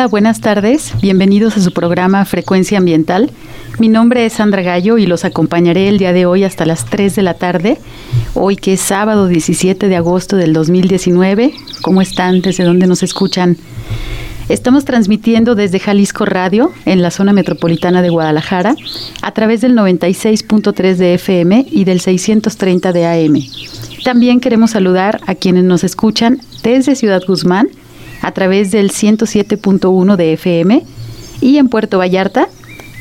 Hola, 0.00 0.08
buenas 0.08 0.40
tardes. 0.40 0.94
Bienvenidos 1.02 1.58
a 1.58 1.60
su 1.60 1.72
programa 1.72 2.24
Frecuencia 2.24 2.78
Ambiental. 2.78 3.30
Mi 3.78 3.88
nombre 3.88 4.24
es 4.24 4.32
Sandra 4.32 4.62
Gallo 4.62 4.96
y 4.96 5.04
los 5.04 5.26
acompañaré 5.26 5.88
el 5.88 5.98
día 5.98 6.14
de 6.14 6.24
hoy 6.24 6.42
hasta 6.42 6.64
las 6.64 6.86
3 6.86 7.16
de 7.16 7.22
la 7.22 7.34
tarde. 7.34 7.76
Hoy 8.32 8.56
que 8.56 8.72
es 8.72 8.80
sábado 8.80 9.26
17 9.26 9.88
de 9.88 9.96
agosto 9.96 10.36
del 10.36 10.54
2019. 10.54 11.52
¿Cómo 11.82 12.00
están? 12.00 12.40
¿Desde 12.40 12.64
dónde 12.64 12.86
nos 12.86 13.02
escuchan? 13.02 13.58
Estamos 14.48 14.86
transmitiendo 14.86 15.54
desde 15.54 15.78
Jalisco 15.78 16.24
Radio, 16.24 16.72
en 16.86 17.02
la 17.02 17.10
zona 17.10 17.34
metropolitana 17.34 18.00
de 18.00 18.08
Guadalajara, 18.08 18.76
a 19.20 19.32
través 19.32 19.60
del 19.60 19.76
96.3 19.76 20.94
de 20.94 21.12
FM 21.12 21.66
y 21.70 21.84
del 21.84 22.00
630 22.00 22.94
de 22.94 23.04
AM. 23.04 23.42
También 24.02 24.40
queremos 24.40 24.70
saludar 24.70 25.20
a 25.26 25.34
quienes 25.34 25.64
nos 25.64 25.84
escuchan 25.84 26.40
desde 26.62 26.94
Ciudad 26.94 27.20
Guzmán, 27.26 27.68
a 28.22 28.32
través 28.32 28.70
del 28.70 28.90
107.1 28.90 30.16
de 30.16 30.32
FM 30.34 30.84
y 31.40 31.58
en 31.58 31.68
Puerto 31.68 31.98
Vallarta, 31.98 32.48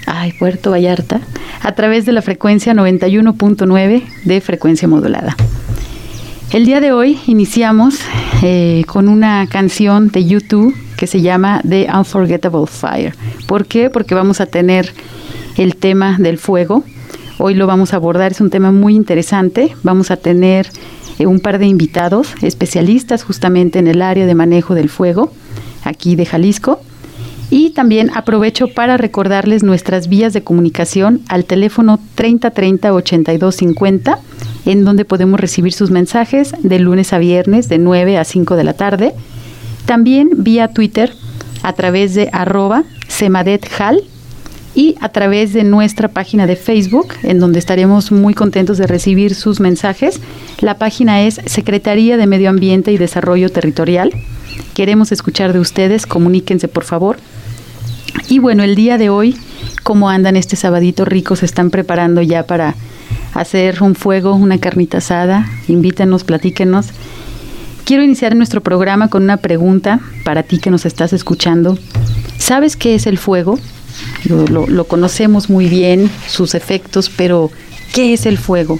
ay, 0.05 0.33
Puerto 0.33 0.71
Vallarta, 0.71 1.21
a 1.61 1.73
través 1.73 2.05
de 2.05 2.11
la 2.13 2.21
frecuencia 2.21 2.73
91.9 2.73 4.03
de 4.25 4.41
frecuencia 4.41 4.87
modulada. 4.87 5.35
El 6.51 6.65
día 6.65 6.79
de 6.79 6.91
hoy 6.91 7.19
iniciamos 7.27 7.99
eh, 8.41 8.83
con 8.87 9.07
una 9.07 9.45
canción 9.47 10.07
de 10.07 10.25
YouTube 10.25 10.75
que 10.97 11.05
se 11.05 11.21
llama 11.21 11.61
The 11.67 11.87
Unforgettable 11.93 12.65
Fire. 12.65 13.13
¿Por 13.47 13.67
qué? 13.67 13.89
Porque 13.89 14.15
vamos 14.15 14.41
a 14.41 14.47
tener 14.47 14.91
el 15.57 15.75
tema 15.75 16.17
del 16.17 16.37
fuego. 16.37 16.83
Hoy 17.37 17.53
lo 17.53 17.67
vamos 17.67 17.93
a 17.93 17.97
abordar, 17.97 18.31
es 18.31 18.41
un 18.41 18.49
tema 18.49 18.71
muy 18.71 18.95
interesante. 18.95 19.75
Vamos 19.83 20.09
a 20.09 20.17
tener 20.17 20.67
un 21.25 21.39
par 21.39 21.59
de 21.59 21.65
invitados 21.65 22.33
especialistas 22.41 23.23
justamente 23.23 23.79
en 23.79 23.87
el 23.87 24.01
área 24.01 24.25
de 24.25 24.35
manejo 24.35 24.75
del 24.75 24.89
fuego, 24.89 25.31
aquí 25.83 26.15
de 26.15 26.25
Jalisco. 26.25 26.79
Y 27.51 27.71
también 27.71 28.11
aprovecho 28.13 28.67
para 28.67 28.97
recordarles 28.97 29.63
nuestras 29.63 30.07
vías 30.07 30.33
de 30.33 30.43
comunicación 30.43 31.21
al 31.29 31.45
teléfono 31.45 31.99
3030 32.15 32.93
8250, 32.93 34.19
en 34.65 34.85
donde 34.85 35.03
podemos 35.03 35.39
recibir 35.39 35.73
sus 35.73 35.89
mensajes 35.89 36.53
de 36.61 36.79
lunes 36.79 37.11
a 37.11 37.17
viernes 37.17 37.67
de 37.67 37.79
9 37.79 38.17
a 38.19 38.23
5 38.23 38.55
de 38.55 38.63
la 38.63 38.73
tarde. 38.73 39.13
También 39.85 40.29
vía 40.37 40.67
Twitter 40.67 41.11
a 41.63 41.73
través 41.73 42.13
de 42.13 42.29
arroba 42.31 42.83
semadethal 43.07 44.03
y 44.79 44.95
a 45.01 45.09
través 45.09 45.51
de 45.51 45.65
nuestra 45.65 46.07
página 46.07 46.47
de 46.47 46.55
Facebook, 46.55 47.09
en 47.23 47.39
donde 47.39 47.59
estaremos 47.59 48.13
muy 48.13 48.33
contentos 48.33 48.77
de 48.77 48.87
recibir 48.87 49.35
sus 49.35 49.59
mensajes. 49.59 50.21
La 50.61 50.77
página 50.77 51.23
es 51.23 51.41
Secretaría 51.47 52.15
de 52.15 52.27
Medio 52.27 52.49
Ambiente 52.49 52.93
y 52.93 52.97
Desarrollo 52.97 53.49
Territorial. 53.49 54.13
Queremos 54.75 55.11
escuchar 55.11 55.51
de 55.51 55.59
ustedes, 55.59 56.05
comuníquense 56.05 56.69
por 56.69 56.85
favor. 56.85 57.17
Y 58.29 58.39
bueno, 58.39 58.63
el 58.63 58.75
día 58.75 58.97
de 58.97 59.09
hoy, 59.09 59.35
¿cómo 59.83 60.09
andan 60.09 60.37
este 60.37 60.55
sabadito 60.55 61.03
rico? 61.03 61.35
¿Se 61.35 61.45
están 61.45 61.71
preparando 61.71 62.21
ya 62.21 62.43
para 62.43 62.73
hacer 63.33 63.83
un 63.83 63.95
fuego, 63.95 64.33
una 64.33 64.59
carnita 64.59 64.99
asada? 64.99 65.45
Invítenos, 65.67 66.23
platíquenos. 66.23 66.87
Quiero 67.83 68.01
iniciar 68.01 68.33
nuestro 68.33 68.61
programa 68.61 69.09
con 69.09 69.23
una 69.23 69.35
pregunta 69.35 69.99
para 70.23 70.43
ti 70.43 70.57
que 70.57 70.71
nos 70.71 70.85
estás 70.85 71.11
escuchando. 71.11 71.77
¿Sabes 72.37 72.77
qué 72.77 72.95
es 72.95 73.07
el 73.07 73.17
fuego? 73.17 73.59
Lo, 74.25 74.83
conocemos 74.85 75.49
muy 75.49 75.67
bien, 75.67 76.09
sus 76.27 76.55
efectos, 76.55 77.09
pero 77.15 77.51
¿qué 77.93 78.13
es 78.13 78.25
el 78.25 78.37
fuego? 78.37 78.79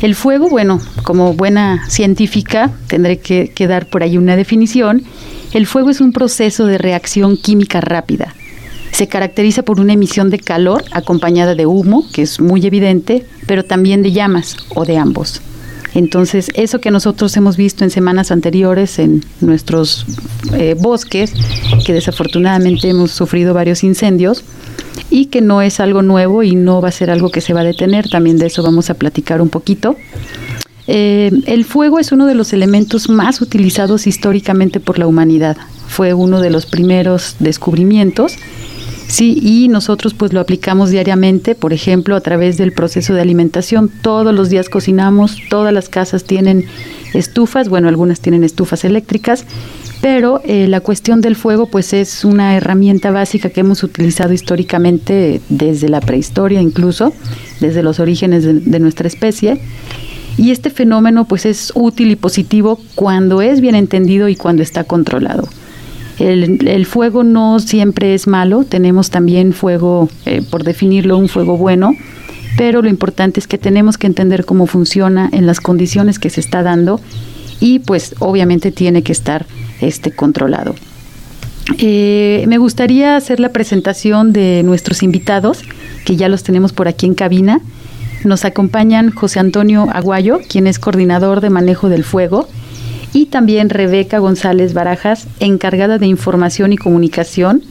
El 0.00 0.14
fuego, 0.14 0.48
bueno, 0.48 0.80
como 1.04 1.34
buena 1.34 1.88
científica, 1.88 2.70
tendré 2.86 3.18
que, 3.18 3.50
que, 3.54 3.66
dar 3.66 3.86
por 3.86 4.02
ahí 4.02 4.18
una 4.18 4.36
definición. 4.36 5.04
El 5.52 5.66
fuego 5.66 5.90
es 5.90 6.00
un 6.00 6.12
proceso 6.12 6.66
de 6.66 6.78
reacción 6.78 7.36
química 7.36 7.80
rápida. 7.80 8.34
Se 8.92 9.08
caracteriza 9.08 9.62
por 9.62 9.80
una 9.80 9.94
emisión 9.94 10.30
de 10.30 10.38
calor 10.38 10.84
acompañada 10.90 11.54
de 11.54 11.66
humo, 11.66 12.04
que 12.12 12.22
es 12.22 12.40
muy 12.40 12.66
evidente, 12.66 13.24
pero 13.46 13.64
también 13.64 14.02
de 14.02 14.12
llamas 14.12 14.56
o 14.74 14.84
de 14.84 14.98
ambos. 14.98 15.40
Entonces, 15.94 16.50
eso 16.54 16.80
que 16.80 16.90
nosotros 16.90 17.36
hemos 17.36 17.56
visto 17.56 17.84
en 17.84 17.90
semanas 17.90 18.30
anteriores 18.30 18.98
en 18.98 19.24
nuestros 19.40 20.04
eh, 20.52 20.74
bosques, 20.78 21.32
que 21.86 21.92
desafortunadamente 21.92 22.88
hemos 22.88 23.12
sufrido 23.12 23.54
varios 23.54 23.82
incendios, 23.82 24.44
y 25.10 25.26
que 25.26 25.40
no 25.40 25.62
es 25.62 25.80
algo 25.80 26.02
nuevo 26.02 26.42
y 26.42 26.54
no 26.54 26.80
va 26.80 26.88
a 26.88 26.92
ser 26.92 27.10
algo 27.10 27.30
que 27.30 27.40
se 27.40 27.54
va 27.54 27.60
a 27.60 27.64
detener, 27.64 28.08
también 28.08 28.38
de 28.38 28.46
eso 28.46 28.62
vamos 28.62 28.90
a 28.90 28.94
platicar 28.94 29.40
un 29.40 29.48
poquito. 29.48 29.96
Eh, 30.88 31.30
el 31.46 31.64
fuego 31.64 31.98
es 31.98 32.12
uno 32.12 32.26
de 32.26 32.34
los 32.34 32.52
elementos 32.52 33.08
más 33.08 33.40
utilizados 33.40 34.06
históricamente 34.06 34.80
por 34.80 34.98
la 34.98 35.06
humanidad. 35.06 35.56
Fue 35.88 36.14
uno 36.14 36.40
de 36.40 36.50
los 36.50 36.66
primeros 36.66 37.36
descubrimientos 37.38 38.36
Sí, 39.08 39.38
y 39.40 39.68
nosotros 39.68 40.14
pues 40.14 40.32
lo 40.32 40.40
aplicamos 40.40 40.90
diariamente, 40.90 41.54
por 41.54 41.72
ejemplo, 41.72 42.16
a 42.16 42.20
través 42.20 42.56
del 42.58 42.72
proceso 42.72 43.14
de 43.14 43.20
alimentación. 43.20 43.88
Todos 44.02 44.34
los 44.34 44.50
días 44.50 44.68
cocinamos, 44.68 45.38
todas 45.48 45.72
las 45.72 45.88
casas 45.88 46.24
tienen 46.24 46.64
estufas, 47.14 47.68
bueno, 47.68 47.88
algunas 47.88 48.20
tienen 48.20 48.42
estufas 48.42 48.84
eléctricas, 48.84 49.44
pero 50.02 50.40
eh, 50.44 50.66
la 50.68 50.80
cuestión 50.80 51.20
del 51.20 51.36
fuego 51.36 51.66
pues 51.66 51.92
es 51.92 52.24
una 52.24 52.56
herramienta 52.56 53.12
básica 53.12 53.48
que 53.48 53.60
hemos 53.60 53.82
utilizado 53.84 54.32
históricamente 54.32 55.40
desde 55.48 55.88
la 55.88 56.00
prehistoria 56.00 56.60
incluso, 56.60 57.12
desde 57.60 57.84
los 57.84 58.00
orígenes 58.00 58.44
de 58.44 58.80
nuestra 58.80 59.06
especie. 59.06 59.60
Y 60.36 60.50
este 60.50 60.68
fenómeno 60.68 61.26
pues 61.26 61.46
es 61.46 61.72
útil 61.74 62.10
y 62.10 62.16
positivo 62.16 62.78
cuando 62.94 63.40
es 63.40 63.60
bien 63.60 63.74
entendido 63.74 64.28
y 64.28 64.36
cuando 64.36 64.62
está 64.62 64.84
controlado. 64.84 65.48
El, 66.18 66.86
fuego 66.86 67.24
no 67.24 67.60
siempre 67.60 68.14
es 68.14 68.26
malo, 68.26 68.64
tenemos 68.64 69.10
también 69.10 69.52
fuego, 69.52 70.08
eh, 70.24 70.42
por 70.50 70.64
definirlo, 70.64 71.18
un 71.18 71.28
fuego 71.28 71.58
bueno, 71.58 71.92
pero 72.56 72.80
lo 72.80 72.88
importante 72.88 73.38
es 73.38 73.46
que 73.46 73.58
tenemos 73.58 73.98
que 73.98 74.06
entender 74.06 74.46
cómo 74.46 74.66
funciona 74.66 75.28
en 75.32 75.46
las 75.46 75.60
condiciones 75.60 76.18
que 76.18 76.30
se 76.30 76.40
está 76.40 76.62
dando 76.62 77.00
y 77.60 77.80
pues 77.80 78.14
obviamente 78.18 78.72
tiene 78.72 79.02
que 79.02 79.12
estar 79.12 79.44
este, 79.82 80.10
controlado. 80.10 80.74
Eh, 81.78 82.44
me 82.48 82.58
gustaría 82.58 83.16
hacer 83.16 83.40
la 83.40 83.50
presentación 83.50 84.32
de 84.32 84.62
nuestros 84.64 85.02
invitados, 85.02 85.62
que 86.06 86.16
ya 86.16 86.28
los 86.28 86.44
tenemos 86.44 86.72
por 86.72 86.88
aquí 86.88 87.06
en 87.06 87.14
cabina. 87.14 87.60
Nos 88.24 88.46
acompañan 88.46 89.10
José 89.10 89.40
Antonio 89.40 89.88
Aguayo, 89.92 90.40
quien 90.48 90.66
es 90.66 90.78
coordinador 90.78 91.42
de 91.42 91.50
manejo 91.50 91.90
del 91.90 92.04
fuego 92.04 92.48
y 93.16 93.24
también 93.24 93.70
Rebeca 93.70 94.18
González 94.18 94.74
Barajas, 94.74 95.26
encargada 95.40 95.96
de 95.96 96.06
información 96.06 96.74
y 96.74 96.76
comunicación, 96.76 97.62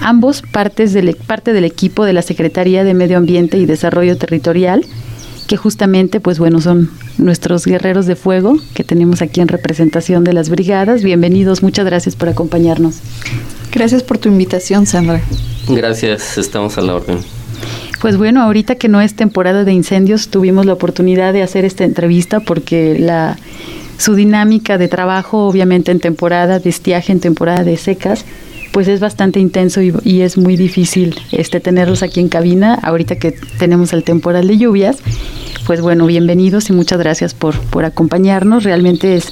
ambos 0.00 0.42
partes 0.42 0.92
del, 0.92 1.14
parte 1.14 1.52
del 1.52 1.64
equipo 1.64 2.04
de 2.04 2.12
la 2.12 2.22
Secretaría 2.22 2.82
de 2.82 2.92
Medio 2.92 3.16
Ambiente 3.16 3.56
y 3.56 3.66
Desarrollo 3.66 4.18
Territorial, 4.18 4.84
que 5.46 5.56
justamente, 5.56 6.18
pues 6.18 6.40
bueno, 6.40 6.60
son 6.60 6.90
nuestros 7.18 7.66
guerreros 7.66 8.06
de 8.06 8.16
fuego 8.16 8.56
que 8.74 8.82
tenemos 8.82 9.22
aquí 9.22 9.40
en 9.40 9.46
representación 9.46 10.24
de 10.24 10.32
las 10.32 10.50
brigadas. 10.50 11.04
Bienvenidos, 11.04 11.62
muchas 11.62 11.86
gracias 11.86 12.16
por 12.16 12.28
acompañarnos. 12.28 12.98
Gracias 13.70 14.02
por 14.02 14.18
tu 14.18 14.28
invitación, 14.28 14.86
Sandra. 14.86 15.20
Gracias, 15.68 16.36
estamos 16.36 16.78
a 16.78 16.80
la 16.80 16.96
orden. 16.96 17.18
Pues 18.00 18.16
bueno, 18.16 18.42
ahorita 18.42 18.74
que 18.74 18.88
no 18.88 19.00
es 19.00 19.14
temporada 19.14 19.62
de 19.62 19.72
incendios, 19.72 20.30
tuvimos 20.30 20.66
la 20.66 20.72
oportunidad 20.72 21.32
de 21.32 21.44
hacer 21.44 21.64
esta 21.64 21.84
entrevista 21.84 22.40
porque 22.40 22.98
la 22.98 23.36
su 24.00 24.14
dinámica 24.14 24.78
de 24.78 24.88
trabajo, 24.88 25.46
obviamente 25.46 25.92
en 25.92 26.00
temporada 26.00 26.58
de 26.58 26.70
estiaje, 26.70 27.12
en 27.12 27.20
temporada 27.20 27.64
de 27.64 27.76
secas, 27.76 28.24
pues 28.72 28.88
es 28.88 28.98
bastante 28.98 29.40
intenso 29.40 29.82
y, 29.82 30.22
es 30.22 30.38
muy 30.38 30.56
difícil 30.56 31.14
este 31.32 31.60
tenerlos 31.60 32.02
aquí 32.02 32.20
en 32.20 32.30
cabina 32.30 32.78
ahorita 32.82 33.16
que 33.16 33.32
tenemos 33.58 33.92
el 33.92 34.02
temporal 34.02 34.46
de 34.46 34.56
lluvias. 34.56 34.96
Pues 35.66 35.82
bueno, 35.82 36.06
bienvenidos 36.06 36.70
y 36.70 36.72
muchas 36.72 36.98
gracias 36.98 37.34
por, 37.34 37.60
por 37.60 37.84
acompañarnos. 37.84 38.64
Realmente 38.64 39.16
es 39.16 39.28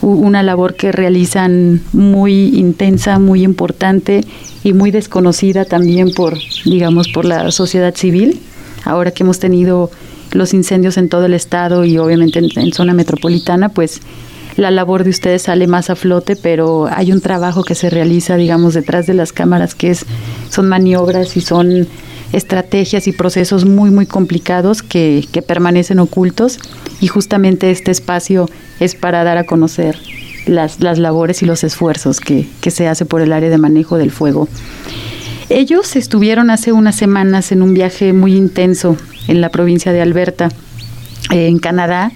una 0.00 0.42
labor 0.42 0.74
que 0.74 0.90
realizan 0.90 1.80
muy 1.92 2.58
intensa, 2.58 3.20
muy 3.20 3.44
importante 3.44 4.24
y 4.64 4.72
muy 4.72 4.90
desconocida 4.90 5.64
también 5.64 6.12
por, 6.12 6.38
digamos, 6.64 7.06
por 7.08 7.24
la 7.24 7.52
sociedad 7.52 7.94
civil. 7.94 8.40
Ahora 8.84 9.12
que 9.12 9.22
hemos 9.22 9.38
tenido 9.38 9.92
los 10.32 10.54
incendios 10.54 10.96
en 10.96 11.08
todo 11.08 11.26
el 11.26 11.34
estado 11.34 11.84
y 11.84 11.98
obviamente 11.98 12.38
en, 12.38 12.72
zona 12.72 12.94
metropolitana, 12.94 13.68
pues 13.68 14.00
la 14.56 14.70
labor 14.70 15.04
de 15.04 15.10
ustedes 15.10 15.42
sale 15.42 15.66
más 15.66 15.90
a 15.90 15.96
flote, 15.96 16.36
pero 16.36 16.88
hay 16.90 17.12
un 17.12 17.20
trabajo 17.20 17.64
que 17.64 17.74
se 17.74 17.90
realiza, 17.90 18.36
digamos, 18.36 18.74
detrás 18.74 19.06
de 19.06 19.14
las 19.14 19.32
cámaras, 19.32 19.74
que 19.74 19.90
es, 19.90 20.04
son 20.50 20.68
maniobras 20.68 21.36
y 21.36 21.40
son 21.40 21.86
estrategias 22.32 23.06
y 23.08 23.12
procesos 23.12 23.64
muy, 23.64 23.90
muy 23.90 24.06
complicados 24.06 24.82
que, 24.82 25.26
que 25.32 25.42
permanecen 25.42 25.98
ocultos 25.98 26.58
y 27.00 27.08
justamente 27.08 27.70
este 27.70 27.90
espacio 27.90 28.48
es 28.80 28.94
para 28.94 29.22
dar 29.24 29.36
a 29.36 29.44
conocer 29.44 29.98
las, 30.46 30.80
las 30.80 30.98
labores 30.98 31.42
y 31.42 31.46
los 31.46 31.62
esfuerzos 31.64 32.20
que, 32.20 32.48
que 32.60 32.70
se 32.70 32.88
hace 32.88 33.04
por 33.04 33.20
el 33.20 33.32
área 33.32 33.50
de 33.50 33.58
manejo 33.58 33.98
del 33.98 34.10
fuego. 34.10 34.48
Ellos 35.50 35.96
estuvieron 35.96 36.50
hace 36.50 36.72
unas 36.72 36.96
semanas 36.96 37.52
en 37.52 37.60
un 37.62 37.74
viaje 37.74 38.14
muy 38.14 38.34
intenso 38.34 38.96
en 39.28 39.40
la 39.40 39.50
provincia 39.50 39.92
de 39.92 40.02
Alberta, 40.02 40.48
eh, 41.30 41.46
en 41.46 41.58
Canadá, 41.58 42.12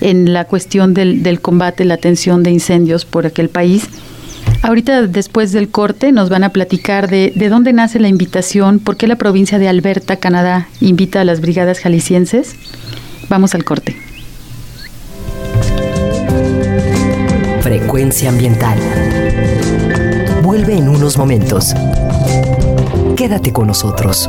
en 0.00 0.32
la 0.32 0.44
cuestión 0.44 0.94
del, 0.94 1.22
del 1.22 1.40
combate, 1.40 1.84
la 1.84 1.94
atención 1.94 2.42
de 2.42 2.50
incendios 2.50 3.04
por 3.04 3.26
aquel 3.26 3.48
país. 3.48 3.88
Ahorita 4.62 5.06
después 5.06 5.52
del 5.52 5.70
corte 5.70 6.12
nos 6.12 6.28
van 6.28 6.44
a 6.44 6.50
platicar 6.50 7.08
de, 7.08 7.32
de 7.34 7.48
dónde 7.48 7.72
nace 7.72 7.98
la 7.98 8.08
invitación, 8.08 8.78
por 8.78 8.96
qué 8.96 9.06
la 9.06 9.16
provincia 9.16 9.58
de 9.58 9.68
Alberta, 9.68 10.16
Canadá, 10.16 10.68
invita 10.80 11.20
a 11.20 11.24
las 11.24 11.40
brigadas 11.40 11.78
jaliscienses. 11.78 12.54
Vamos 13.28 13.54
al 13.54 13.64
corte. 13.64 13.96
Frecuencia 17.62 18.30
ambiental. 18.30 18.78
Vuelve 20.42 20.76
en 20.76 20.88
unos 20.88 21.16
momentos. 21.16 21.74
Quédate 23.16 23.52
con 23.52 23.66
nosotros. 23.66 24.28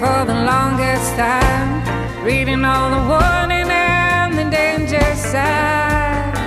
for 0.00 0.24
the 0.24 0.38
longest 0.52 1.14
time, 1.14 2.24
reading 2.24 2.64
all 2.64 2.88
the 2.96 3.02
warning 3.12 3.68
and 3.70 4.32
the 4.38 4.46
danger 4.48 5.08
signs. 5.14 6.38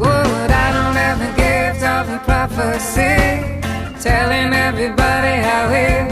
Would 0.00 0.50
I 0.64 0.68
don't 0.76 0.96
have 1.04 1.18
the 1.26 1.32
gift 1.42 1.82
of 1.84 2.04
prophecy, 2.24 3.60
telling 4.00 4.54
everybody 4.54 5.34
how 5.48 5.64
it, 5.88 6.06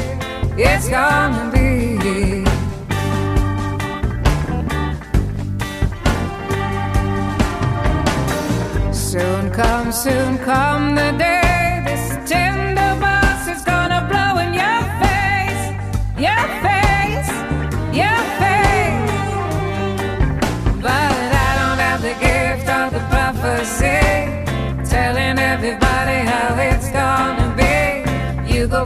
it's 0.58 0.90
gonna 0.90 1.50
be. 1.54 2.44
Soon 8.92 9.50
come, 9.52 9.90
soon 9.90 10.36
come 10.44 10.94
the 10.96 11.12
day. 11.16 11.37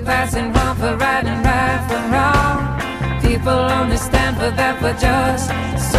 passing 0.05 0.53
wrong 0.53 0.77
for 0.77 0.97
right 0.97 1.25
and 1.25 1.45
right 1.45 1.81
from 1.89 2.05
wrong. 2.13 3.21
People 3.23 3.53
only 3.53 3.97
stand 3.97 4.37
for 4.37 4.51
that 4.51 4.79
for 4.81 4.93
just 5.01 5.92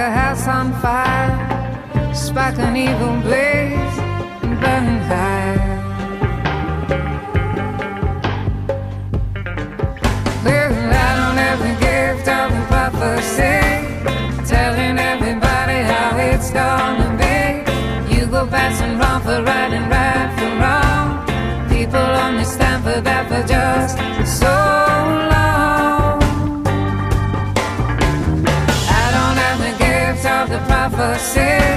a 0.00 0.10
house 0.10 0.48
on 0.48 0.72
fire, 0.80 2.14
spark 2.14 2.56
an 2.58 2.74
evil 2.74 3.20
blaze 3.20 3.96
and 4.44 4.58
burn 4.58 4.86
high. 5.10 5.60
Living 10.42 10.86
light 10.94 11.18
on 11.28 11.36
every 11.50 11.74
gift, 11.84 12.26
every 12.28 12.64
prophecy, 12.72 13.60
telling 14.48 14.98
everybody 14.98 15.78
how 15.92 16.16
it's 16.16 16.50
gonna 16.50 17.10
be. 17.20 18.14
You 18.14 18.24
go 18.26 18.46
passing 18.46 18.98
wrong 18.98 19.20
for 19.20 19.42
right 19.42 19.72
and 19.78 19.90
right 19.96 20.30
for 20.38 20.50
wrong. 20.62 21.68
People 21.68 22.08
only 22.24 22.44
stand 22.44 22.82
for 22.84 23.02
that 23.02 23.28
for 23.28 23.46
just. 23.46 24.09
say 31.20 31.69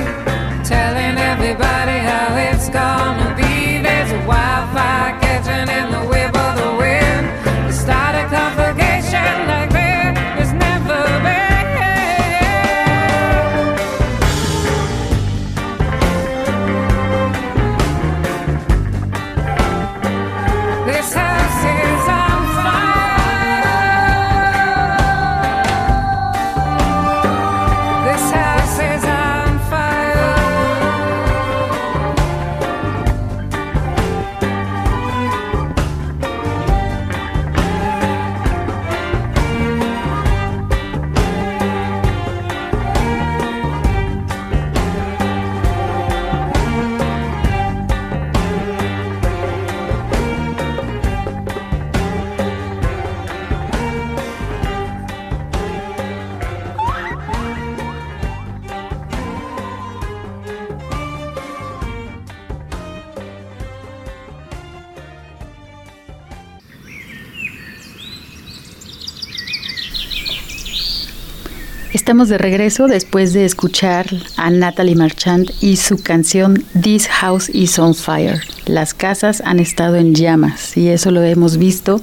Estamos 72.13 72.30
de 72.30 72.38
regreso 72.38 72.86
después 72.86 73.34
de 73.34 73.43
escuchar 73.43 74.06
a 74.38 74.52
Natalie 74.52 74.95
Marchand 74.95 75.49
y 75.62 75.78
su 75.78 75.97
canción 75.97 76.63
This 76.80 77.08
House 77.08 77.49
is 77.49 77.80
on 77.80 77.95
Fire. 77.95 78.39
Las 78.67 78.93
casas 78.93 79.41
han 79.43 79.60
estado 79.60 79.95
en 79.95 80.13
llamas 80.13 80.78
y 80.78 80.89
eso 80.89 81.10
lo 81.10 81.23
hemos 81.23 81.58
visto 81.58 81.99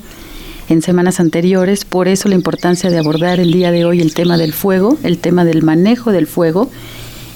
en 0.68 0.82
semanas 0.82 1.20
anteriores, 1.20 1.84
por 1.84 2.08
eso 2.08 2.28
la 2.28 2.34
importancia 2.34 2.90
de 2.90 2.98
abordar 2.98 3.38
el 3.38 3.52
día 3.52 3.70
de 3.70 3.84
hoy 3.84 4.00
el 4.00 4.12
tema 4.12 4.36
del 4.36 4.52
fuego, 4.52 4.98
el 5.04 5.18
tema 5.18 5.44
del 5.44 5.62
manejo 5.62 6.10
del 6.10 6.26
fuego. 6.26 6.68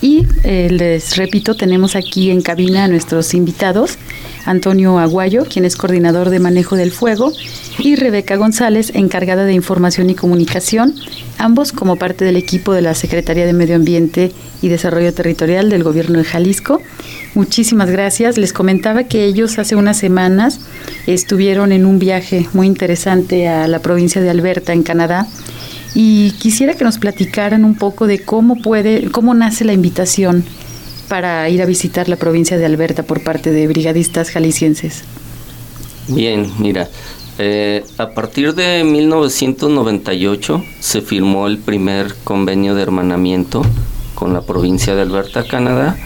Y 0.02 0.26
eh, 0.42 0.68
les 0.68 1.16
repito, 1.16 1.54
tenemos 1.54 1.94
aquí 1.94 2.32
en 2.32 2.42
cabina 2.42 2.82
a 2.82 2.88
nuestros 2.88 3.34
invitados, 3.34 3.98
Antonio 4.44 4.98
Aguayo, 4.98 5.44
quien 5.44 5.64
es 5.64 5.76
coordinador 5.76 6.30
de 6.30 6.38
manejo 6.38 6.76
del 6.76 6.92
fuego, 6.92 7.32
y 7.78 7.96
Rebeca 7.96 8.36
González, 8.36 8.92
encargada 8.94 9.44
de 9.44 9.52
información 9.52 10.10
y 10.10 10.14
comunicación, 10.14 10.94
ambos 11.38 11.72
como 11.72 11.96
parte 11.96 12.24
del 12.24 12.36
equipo 12.36 12.72
de 12.72 12.82
la 12.82 12.94
Secretaría 12.94 13.46
de 13.46 13.52
Medio 13.52 13.76
Ambiente 13.76 14.32
y 14.62 14.68
Desarrollo 14.68 15.12
Territorial 15.12 15.70
del 15.70 15.82
Gobierno 15.82 16.18
de 16.18 16.24
Jalisco. 16.24 16.80
Muchísimas 17.34 17.90
gracias. 17.90 18.38
Les 18.38 18.52
comentaba 18.52 19.04
que 19.04 19.24
ellos 19.24 19.58
hace 19.58 19.76
unas 19.76 19.96
semanas 19.96 20.60
estuvieron 21.06 21.72
en 21.72 21.84
un 21.86 21.98
viaje 21.98 22.48
muy 22.52 22.66
interesante 22.66 23.48
a 23.48 23.66
la 23.66 23.80
provincia 23.80 24.20
de 24.20 24.30
Alberta, 24.30 24.72
en 24.72 24.82
Canadá, 24.82 25.26
y 25.94 26.32
quisiera 26.32 26.74
que 26.74 26.84
nos 26.84 26.98
platicaran 26.98 27.64
un 27.64 27.76
poco 27.76 28.06
de 28.06 28.20
cómo 28.20 28.56
puede, 28.56 29.10
cómo 29.10 29.34
nace 29.34 29.64
la 29.64 29.72
invitación 29.72 30.44
para 31.14 31.48
ir 31.48 31.62
a 31.62 31.64
visitar 31.64 32.08
la 32.08 32.16
provincia 32.16 32.58
de 32.58 32.66
Alberta 32.66 33.04
por 33.04 33.22
parte 33.22 33.52
de 33.52 33.68
brigadistas 33.68 34.30
jaliscienses. 34.30 35.04
Bien, 36.08 36.50
mira, 36.58 36.88
eh, 37.38 37.84
a 37.98 38.10
partir 38.10 38.52
de 38.52 38.82
1998 38.82 40.64
se 40.80 41.02
firmó 41.02 41.46
el 41.46 41.58
primer 41.58 42.16
convenio 42.24 42.74
de 42.74 42.82
hermanamiento 42.82 43.62
con 44.16 44.32
la 44.32 44.40
provincia 44.40 44.96
de 44.96 45.02
Alberta, 45.02 45.46
Canadá, 45.46 45.96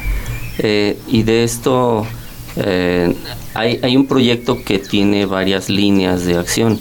eh, 0.59 0.99
y 1.07 1.23
de 1.23 1.43
esto 1.43 2.07
eh, 2.57 3.15
hay, 3.55 3.81
hay, 3.83 3.97
un 3.97 4.05
proyecto 4.05 4.63
que 4.63 4.79
tiene 4.79 5.25
varias 5.25 5.71
líneas 5.71 6.27
de 6.27 6.37
acción. 6.37 6.79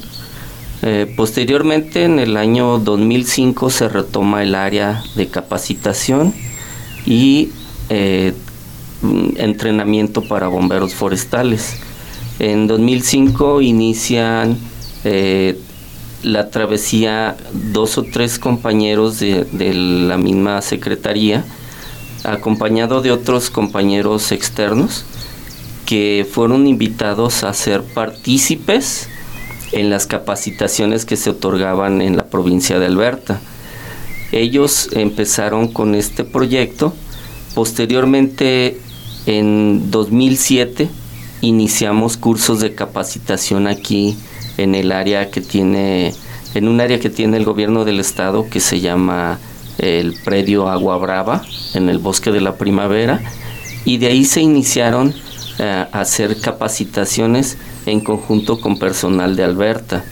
posteriormente, 1.15 2.03
en 2.03 2.19
el 2.19 2.35
año 2.35 2.77
2005, 2.77 3.69
se 3.69 3.87
retoma 3.87 4.43
el 4.43 4.53
área 4.53 5.01
de 5.15 5.27
capacitación 5.27 6.33
y 7.05 7.51
entrenamiento 9.37 10.21
para 10.23 10.47
bomberos 10.47 10.93
forestales. 10.93 11.75
En 12.39 12.67
2005 12.67 13.61
inician 13.61 14.57
eh, 15.03 15.59
la 16.23 16.49
travesía 16.49 17.35
dos 17.53 17.97
o 17.97 18.03
tres 18.03 18.39
compañeros 18.39 19.19
de, 19.19 19.73
la 19.73 20.17
misma 20.17 20.61
secretaría, 20.61 21.45
acompañado 22.23 23.01
de 23.01 23.11
otros 23.11 23.49
compañeros 23.49 24.31
externos 24.31 25.05
que 25.85 26.27
fueron 26.29 26.67
invitados 26.67 27.43
a 27.43 27.53
ser 27.53 27.81
partícipes 27.81 29.07
en 29.71 29.89
las 29.89 30.05
capacitaciones 30.05 31.05
que 31.05 31.15
se 31.15 31.29
otorgaban 31.29 32.01
en 32.01 32.17
la 32.17 32.25
provincia 32.25 32.79
de 32.79 32.87
Alberta. 32.87 33.39
Ellos 34.31 34.89
empezaron 34.91 35.69
con 35.69 35.95
este 35.95 36.25
proyecto, 36.25 36.93
posteriormente 37.57 38.77
en 39.25 39.89
2007 39.89 40.89
iniciamos 41.41 42.15
cursos 42.15 42.59
de 42.59 42.75
capacitación 42.75 43.65
aquí 43.65 44.15
en 44.59 44.75
el 44.75 44.91
área 44.91 45.31
que 45.31 45.41
tiene, 45.41 46.13
en 46.53 46.67
un 46.67 46.81
área 46.81 46.99
que 46.99 47.09
tiene 47.09 47.37
el 47.37 47.45
gobierno 47.45 47.83
del 47.83 47.99
estado 47.99 48.47
que 48.47 48.59
se 48.59 48.79
llama 48.79 49.39
el 49.79 50.13
predio 50.23 50.69
Agua 50.69 50.99
Brava, 50.99 51.41
en 51.73 51.89
el 51.89 51.97
bosque 51.97 52.31
de 52.31 52.41
la 52.41 52.57
primavera, 52.57 53.21
y 53.85 53.97
de 53.97 54.05
ahí 54.05 54.23
se 54.23 54.41
iniciaron 54.41 55.15
eh, 55.57 55.87
a 55.91 56.01
hacer 56.01 56.39
capacitaciones 56.39 57.57
en 57.87 58.01
conjunto 58.01 58.61
con 58.61 58.77
personal 58.77 59.35
de 59.35 59.43
Alberta. 59.43 60.05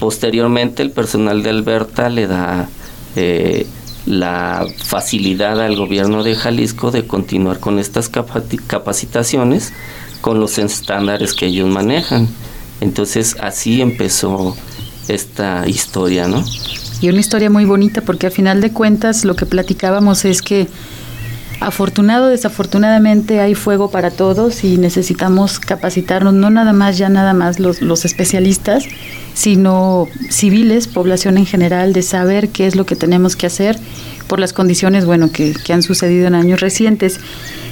Posteriormente 0.00 0.82
el 0.82 0.90
personal 0.90 1.42
de 1.42 1.50
Alberta 1.50 2.08
le 2.08 2.26
da 2.26 2.66
eh, 3.14 3.66
la 4.06 4.66
facilidad 4.84 5.60
al 5.60 5.76
gobierno 5.76 6.22
de 6.22 6.34
Jalisco 6.34 6.90
de 6.90 7.06
continuar 7.06 7.60
con 7.60 7.78
estas 7.78 8.08
capacitaciones 8.08 9.72
con 10.20 10.40
los 10.40 10.58
estándares 10.58 11.34
que 11.34 11.46
ellos 11.46 11.68
manejan. 11.68 12.28
Entonces 12.80 13.36
así 13.40 13.80
empezó 13.80 14.56
esta 15.08 15.68
historia, 15.68 16.28
¿no? 16.28 16.44
Y 17.00 17.08
una 17.08 17.20
historia 17.20 17.50
muy 17.50 17.64
bonita 17.64 18.00
porque 18.00 18.28
a 18.28 18.30
final 18.30 18.60
de 18.60 18.72
cuentas 18.72 19.24
lo 19.24 19.34
que 19.34 19.46
platicábamos 19.46 20.24
es 20.24 20.40
que 20.40 20.68
afortunado, 21.60 22.28
desafortunadamente 22.28 23.40
hay 23.40 23.54
fuego 23.54 23.90
para 23.90 24.10
todos 24.10 24.64
y 24.64 24.78
necesitamos 24.78 25.58
capacitarnos, 25.58 26.34
no 26.34 26.50
nada 26.50 26.72
más, 26.72 26.98
ya 26.98 27.08
nada 27.08 27.34
más 27.34 27.58
los, 27.58 27.82
los 27.82 28.04
especialistas, 28.04 28.84
sino 29.34 30.08
civiles, 30.28 30.88
población 30.88 31.38
en 31.38 31.46
general, 31.46 31.92
de 31.92 32.02
saber 32.02 32.48
qué 32.48 32.66
es 32.66 32.76
lo 32.76 32.86
que 32.86 32.96
tenemos 32.96 33.36
que 33.36 33.46
hacer 33.46 33.78
por 34.26 34.40
las 34.40 34.52
condiciones, 34.52 35.04
bueno, 35.04 35.30
que, 35.30 35.52
que 35.52 35.72
han 35.72 35.82
sucedido 35.82 36.26
en 36.26 36.34
años 36.34 36.60
recientes. 36.60 37.20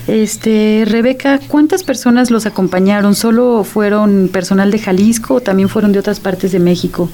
Este, 0.07 0.85
Rebeca, 0.87 1.39
¿cuántas 1.47 1.85
personas 1.85 2.31
los 2.31 2.47
acompañaron? 2.47 3.15
¿Solo 3.15 3.65
fueron 3.65 4.29
personal 4.33 4.71
de 4.71 4.79
Jalisco 4.79 5.35
o 5.35 5.41
también 5.41 5.69
fueron 5.69 5.93
de 5.93 5.99
otras 5.99 6.21
partes 6.21 6.53
de 6.53 6.59
México? 6.59 7.09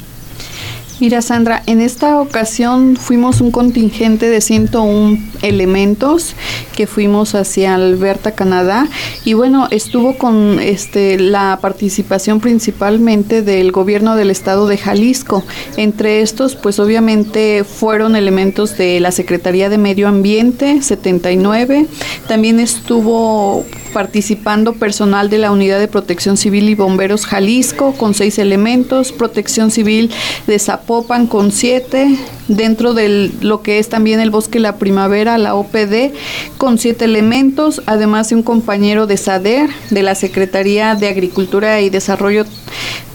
Mira, 0.99 1.21
Sandra, 1.21 1.63
en 1.67 1.83
esta 1.83 2.19
ocasión 2.23 2.97
fuimos 2.97 3.43
un 3.43 3.51
contingente 3.51 4.31
de 4.31 4.41
101 4.41 5.19
elementos 5.43 6.35
que 6.75 6.87
fuimos 6.87 7.35
hacia 7.35 7.75
Alberta, 7.75 8.33
Canadá, 8.33 8.89
y 9.23 9.35
bueno, 9.35 9.69
estuvo 9.71 10.17
con 10.17 10.59
este 10.59 11.19
la 11.19 11.59
participación 11.61 12.41
principalmente 12.41 13.43
del 13.43 13.73
gobierno 13.73 14.17
del 14.17 14.31
estado 14.31 14.67
de 14.69 14.79
Jalisco. 14.79 15.45
Entre 15.77 16.23
estos, 16.23 16.57
pues 16.57 16.79
obviamente 16.79 17.65
fueron 17.65 18.17
elementos 18.17 18.79
de 18.79 18.99
la 19.01 19.13
Secretaría 19.13 19.69
de 19.69 19.77
Medio 19.77 20.09
Ambiente 20.09 20.81
79, 20.81 21.89
también 22.27 22.59
estuvo 22.59 23.67
participando 23.93 24.75
personal 24.75 25.31
de 25.31 25.39
la 25.39 25.51
Unidad 25.51 25.79
de 25.79 25.89
Protección 25.89 26.37
Civil 26.37 26.69
y 26.69 26.75
Bomberos 26.75 27.25
Jalisco 27.25 27.93
con 27.93 28.13
seis 28.13 28.39
elementos, 28.39 29.13
Protección 29.13 29.71
Civil 29.71 30.11
de 30.47 30.59
Zapopan 30.87 31.27
con 31.27 31.51
siete, 31.51 32.17
dentro 32.47 32.95
de 32.95 33.33
lo 33.41 33.61
que 33.61 33.81
es 33.81 33.89
también 33.89 34.21
el 34.21 34.31
Bosque 34.31 34.61
La 34.61 34.77
Primavera, 34.77 35.37
la 35.37 35.57
OPD, 35.57 36.15
con 36.59 36.79
siete 36.79 37.07
elementos, 37.07 37.83
además 37.87 38.29
de 38.29 38.37
un 38.37 38.45
compañero 38.45 39.09
de 39.09 39.17
SADER, 39.17 39.69
de 39.91 40.03
la 40.05 40.15
Secretaría 40.15 40.95
de 40.95 41.09
Agricultura 41.09 41.81
y 41.81 41.91
Desarrollo 41.91 42.45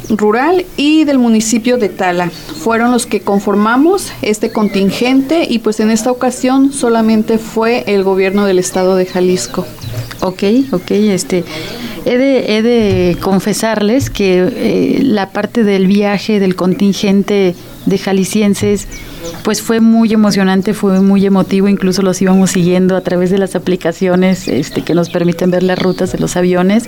rural 0.10 0.66
y 0.78 1.04
del 1.04 1.20
municipio 1.20 1.78
de 1.78 1.90
Tala. 1.90 2.30
Fueron 2.30 2.92
los 2.92 3.06
que 3.06 3.22
conformamos 3.22 4.12
este 4.22 4.52
contingente 4.52 5.48
y 5.50 5.60
pues 5.60 5.80
en 5.80 5.92
esta 5.92 6.12
ocasión 6.12 6.74
solamente 6.74 7.38
fue 7.38 7.84
el 7.88 8.04
gobierno 8.04 8.46
del 8.46 8.60
estado 8.60 8.96
de 8.96 9.06
Jalisco. 9.06 9.66
Ok, 10.22 10.44
ok, 10.72 10.92
este, 10.92 11.44
he 12.06 12.18
de, 12.18 12.58
he 12.58 12.62
de 12.62 13.18
confesarles 13.20 14.10
que 14.10 14.48
eh, 14.56 15.00
la 15.04 15.30
parte 15.32 15.64
del 15.64 15.88
viaje 15.88 16.40
del 16.40 16.56
contingente 16.56 17.56
de 17.86 17.98
jaliscienses, 17.98 18.88
pues 19.44 19.62
fue 19.62 19.80
muy 19.80 20.14
emocionante, 20.14 20.74
fue 20.74 21.02
muy 21.02 21.26
emotivo, 21.26 21.68
incluso 21.68 22.02
los 22.04 22.22
íbamos 22.22 22.52
siguiendo 22.52 22.96
a 22.96 23.02
través 23.02 23.32
de 23.32 23.40
las 23.40 23.56
aplicaciones 23.56 24.48
este, 24.48 24.84
que 24.84 24.94
nos 24.94 25.10
permiten 25.10 25.50
ver 25.50 25.64
las 25.64 25.80
rutas 25.80 26.12
de 26.12 26.20
los 26.20 26.36
aviones 26.36 26.88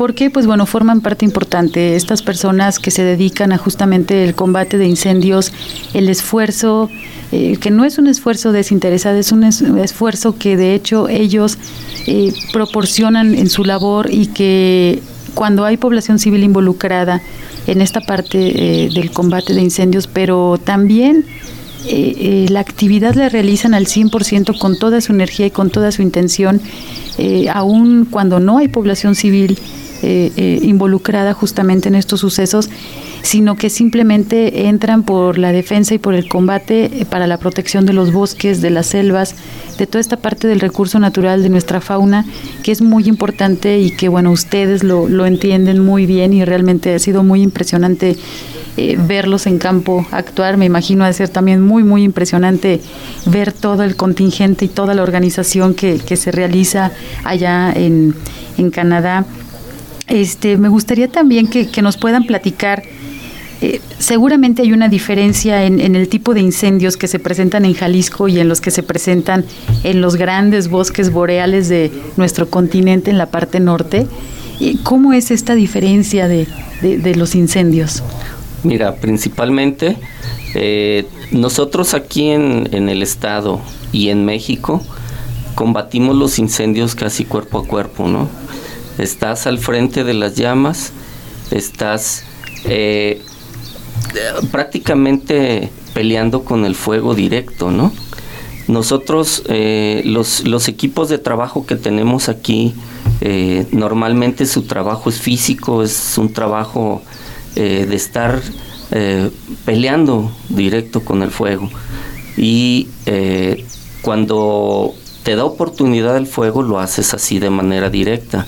porque 0.00 0.30
pues 0.30 0.46
bueno 0.46 0.64
forman 0.64 1.02
parte 1.02 1.26
importante 1.26 1.94
estas 1.94 2.22
personas 2.22 2.78
que 2.78 2.90
se 2.90 3.04
dedican 3.04 3.52
a 3.52 3.58
justamente 3.58 4.24
el 4.24 4.34
combate 4.34 4.78
de 4.78 4.86
incendios 4.86 5.52
el 5.92 6.08
esfuerzo 6.08 6.88
eh, 7.32 7.58
que 7.60 7.70
no 7.70 7.84
es 7.84 7.98
un 7.98 8.06
esfuerzo 8.06 8.50
desinteresado 8.50 9.18
es 9.18 9.30
un 9.30 9.44
esfuerzo 9.44 10.38
que 10.38 10.56
de 10.56 10.74
hecho 10.74 11.10
ellos 11.10 11.58
eh, 12.06 12.32
proporcionan 12.50 13.34
en 13.34 13.50
su 13.50 13.62
labor 13.62 14.08
y 14.10 14.28
que 14.28 15.02
cuando 15.34 15.66
hay 15.66 15.76
población 15.76 16.18
civil 16.18 16.44
involucrada 16.44 17.20
en 17.66 17.82
esta 17.82 18.00
parte 18.00 18.86
eh, 18.86 18.88
del 18.94 19.10
combate 19.10 19.52
de 19.52 19.60
incendios, 19.60 20.06
pero 20.06 20.58
también 20.64 21.26
eh, 21.86 22.46
la 22.48 22.60
actividad 22.60 23.16
la 23.16 23.28
realizan 23.28 23.74
al 23.74 23.84
100% 23.84 24.58
con 24.58 24.78
toda 24.78 25.02
su 25.02 25.12
energía 25.12 25.44
y 25.44 25.50
con 25.50 25.68
toda 25.68 25.92
su 25.92 26.00
intención, 26.00 26.62
aun 27.52 28.06
cuando 28.06 28.40
no 28.40 28.56
hay 28.56 28.68
población 28.68 29.14
civil 29.14 29.58
involucrada 30.02 31.34
justamente 31.34 31.88
en 31.88 31.94
estos 31.94 32.20
sucesos 32.20 32.70
sino 33.22 33.56
que 33.56 33.70
simplemente 33.70 34.68
entran 34.68 35.02
por 35.02 35.38
la 35.38 35.52
defensa 35.52 35.94
y 35.94 35.98
por 35.98 36.14
el 36.14 36.28
combate 36.28 36.84
eh, 36.84 37.04
para 37.04 37.26
la 37.26 37.38
protección 37.38 37.86
de 37.86 37.92
los 37.92 38.12
bosques, 38.12 38.60
de 38.60 38.70
las 38.70 38.86
selvas, 38.86 39.34
de 39.78 39.86
toda 39.86 40.00
esta 40.00 40.16
parte 40.16 40.48
del 40.48 40.60
recurso 40.60 40.98
natural 40.98 41.42
de 41.42 41.48
nuestra 41.48 41.80
fauna, 41.80 42.24
que 42.62 42.72
es 42.72 42.82
muy 42.82 43.08
importante 43.08 43.78
y 43.78 43.90
que, 43.90 44.08
bueno, 44.08 44.30
ustedes 44.30 44.82
lo, 44.82 45.08
lo 45.08 45.26
entienden 45.26 45.84
muy 45.84 46.06
bien 46.06 46.32
y 46.32 46.44
realmente 46.44 46.94
ha 46.94 46.98
sido 46.98 47.22
muy 47.22 47.42
impresionante 47.42 48.16
eh, 48.76 48.96
verlos 48.98 49.46
en 49.46 49.58
campo 49.58 50.06
actuar. 50.10 50.56
Me 50.56 50.66
imagino 50.66 51.04
de 51.04 51.12
ser 51.12 51.28
también 51.28 51.60
muy, 51.60 51.82
muy 51.82 52.04
impresionante 52.04 52.80
ver 53.26 53.52
todo 53.52 53.82
el 53.82 53.96
contingente 53.96 54.64
y 54.64 54.68
toda 54.68 54.94
la 54.94 55.02
organización 55.02 55.74
que, 55.74 55.98
que 55.98 56.16
se 56.16 56.30
realiza 56.30 56.92
allá 57.24 57.72
en, 57.72 58.14
en 58.56 58.70
Canadá. 58.70 59.26
Este, 60.10 60.56
me 60.56 60.68
gustaría 60.68 61.06
también 61.06 61.46
que, 61.46 61.82
nos 61.82 61.96
puedan 61.96 62.24
platicar 62.24 62.82
eh, 63.62 63.80
seguramente 63.98 64.62
hay 64.62 64.72
una 64.72 64.88
diferencia 64.88 65.64
en, 65.64 65.94
el 65.94 66.08
tipo 66.08 66.34
de 66.34 66.40
incendios 66.40 66.96
que 66.96 67.06
se 67.06 67.18
presentan 67.18 67.64
en 67.64 67.74
Jalisco 67.74 68.26
y 68.26 68.40
en 68.40 68.48
los 68.48 68.60
que 68.60 68.70
se 68.70 68.82
presentan 68.82 69.44
en 69.84 70.00
los 70.00 70.16
grandes 70.16 70.68
bosques 70.68 71.12
boreales 71.12 71.68
de 71.68 71.92
nuestro 72.16 72.48
continente 72.50 73.10
en 73.10 73.18
la 73.18 73.26
parte 73.26 73.60
norte. 73.60 74.06
¿Cómo 74.82 75.12
es 75.12 75.30
esta 75.30 75.54
diferencia 75.54 76.26
de, 76.26 76.46
los 77.14 77.34
incendios? 77.34 78.02
Mira, 78.64 78.96
principalmente 78.96 79.96
eh, 80.54 81.06
nosotros 81.30 81.94
aquí 81.94 82.30
en, 82.30 82.68
en 82.72 82.88
el 82.88 83.02
estado 83.02 83.60
y 83.92 84.08
en 84.08 84.24
México 84.24 84.82
combatimos 85.54 86.16
los 86.16 86.38
incendios 86.38 86.94
casi 86.94 87.24
cuerpo 87.24 87.58
a 87.58 87.66
cuerpo, 87.66 88.08
¿no? 88.08 88.28
Estás 89.00 89.46
al 89.46 89.58
frente 89.58 90.04
de 90.04 90.12
las 90.12 90.36
llamas, 90.36 90.92
estás 91.50 92.24
eh, 92.66 93.22
prácticamente 94.50 95.70
peleando 95.94 96.44
con 96.44 96.66
el 96.66 96.74
fuego 96.74 97.14
directo, 97.14 97.70
¿no? 97.70 97.92
Nosotros, 98.68 99.42
eh, 99.48 100.02
los, 100.04 100.68
equipos 100.68 101.08
de 101.08 101.16
trabajo 101.16 101.64
que 101.64 101.76
tenemos 101.76 102.28
aquí, 102.28 102.74
eh, 103.22 103.66
normalmente 103.72 104.44
su 104.44 104.62
trabajo 104.64 105.08
es 105.08 105.18
físico, 105.18 105.82
es 105.82 106.18
un 106.18 106.32
trabajo 106.32 107.02
de 107.54 107.94
estar 107.94 108.40
peleando 109.64 110.30
directo 110.48 111.00
con 111.00 111.22
el 111.22 111.30
fuego. 111.30 111.68
Y 112.36 112.88
cuando 114.02 114.94
te 115.24 115.36
da 115.36 115.44
oportunidad 115.44 116.16
el 116.16 116.26
fuego, 116.26 116.62
lo 116.62 116.78
haces 116.78 117.12
así 117.12 117.38
de 117.38 117.50
manera 117.50 117.90
directa. 117.90 118.46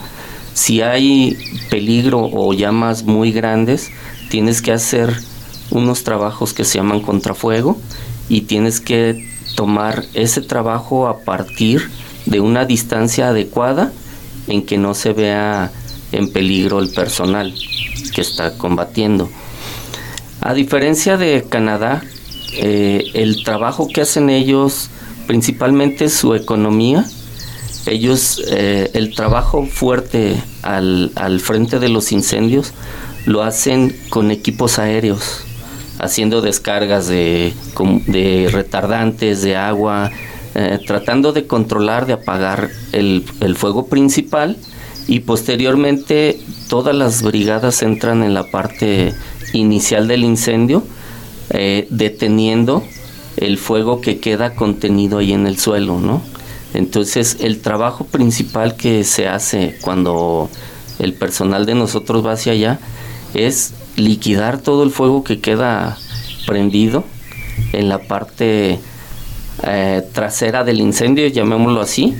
Si 0.54 0.82
hay 0.82 1.36
peligro 1.70 2.28
o 2.32 2.52
llamas 2.52 3.04
muy 3.04 3.32
grandes, 3.32 3.90
tienes 4.30 4.62
que 4.62 4.72
hacer 4.72 5.14
unos 5.70 6.04
trabajos 6.04 6.52
que 6.52 6.64
se 6.64 6.78
llaman 6.78 7.00
contrafuego 7.00 7.78
y 8.28 8.42
tienes 8.42 8.80
que 8.80 9.26
tomar 9.56 10.04
ese 10.14 10.40
trabajo 10.40 11.08
a 11.08 11.20
partir 11.20 11.90
de 12.26 12.40
una 12.40 12.64
distancia 12.64 13.28
adecuada 13.28 13.92
en 14.46 14.64
que 14.64 14.78
no 14.78 14.94
se 14.94 15.12
vea 15.12 15.70
en 16.12 16.30
peligro 16.30 16.80
el 16.80 16.90
personal 16.90 17.54
que 18.14 18.20
está 18.20 18.56
combatiendo. 18.56 19.30
A 20.40 20.54
diferencia 20.54 21.16
de 21.16 21.46
Canadá, 21.48 22.02
eh, 22.54 23.04
el 23.14 23.44
trabajo 23.44 23.88
que 23.88 24.02
hacen 24.02 24.28
ellos, 24.28 24.90
principalmente 25.26 26.08
su 26.08 26.34
economía, 26.34 27.06
ellos, 27.86 28.42
eh, 28.50 28.90
el 28.94 29.14
trabajo 29.14 29.66
fuerte 29.66 30.42
al, 30.62 31.12
al 31.14 31.40
frente 31.40 31.78
de 31.78 31.88
los 31.88 32.12
incendios, 32.12 32.72
lo 33.26 33.42
hacen 33.42 33.96
con 34.10 34.30
equipos 34.30 34.78
aéreos 34.78 35.44
haciendo 36.02 36.40
descargas 36.40 37.06
de, 37.06 37.54
de 38.06 38.48
retardantes, 38.50 39.42
de 39.42 39.56
agua, 39.56 40.10
eh, 40.54 40.80
tratando 40.84 41.32
de 41.32 41.46
controlar, 41.46 42.06
de 42.06 42.14
apagar 42.14 42.70
el, 42.92 43.24
fuego 43.56 43.86
principal 43.86 44.56
y 45.06 45.20
posteriormente 45.20 46.38
todas 46.68 46.94
las 46.94 47.22
brigadas 47.22 47.82
entran 47.82 48.22
en 48.22 48.34
la 48.34 48.50
parte 48.50 49.14
inicial 49.52 50.08
del 50.08 50.24
incendio, 50.24 50.82
eh, 51.50 51.86
deteniendo 51.90 52.82
el 53.36 53.56
fuego 53.56 54.00
que 54.00 54.18
queda 54.18 54.54
contenido 54.54 55.18
ahí 55.18 55.32
en 55.32 55.46
el 55.46 55.58
suelo, 55.58 56.00
¿no? 56.00 56.22
Entonces 56.74 57.38
el 57.40 57.60
trabajo 57.60 58.04
principal 58.04 58.76
que 58.76 59.04
se 59.04 59.28
hace 59.28 59.76
cuando 59.82 60.48
el 60.98 61.14
personal 61.14 61.66
de 61.66 61.74
nosotros 61.74 62.24
va 62.24 62.32
hacia 62.32 62.52
allá 62.52 62.78
es 63.34 63.74
liquidar 63.96 64.58
todo 64.58 64.82
el 64.82 64.90
fuego 64.90 65.24
que 65.24 65.40
queda 65.40 65.98
prendido 66.46 67.04
en 67.72 67.88
la 67.88 67.98
parte 67.98 68.78
eh, 69.64 70.02
trasera 70.12 70.64
del 70.64 70.80
incendio, 70.80 71.26
llamémoslo 71.26 71.80
así, 71.80 72.14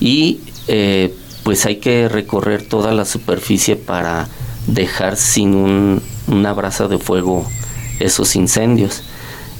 y 0.00 0.40
eh, 0.68 1.14
pues 1.42 1.64
hay 1.66 1.76
que 1.76 2.08
recorrer 2.08 2.62
toda 2.62 2.92
la 2.92 3.04
superficie 3.04 3.76
para 3.76 4.28
dejar 4.66 5.16
sin 5.16 5.54
un, 5.54 6.02
una 6.26 6.52
brasa 6.52 6.88
de 6.88 6.98
fuego 6.98 7.46
esos 8.00 8.36
incendios. 8.36 9.02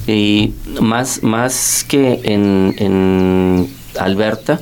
Y 0.05 0.53
más, 0.79 1.23
más 1.23 1.85
que 1.87 2.21
en, 2.23 2.75
en 2.77 3.76
Alberta, 3.99 4.59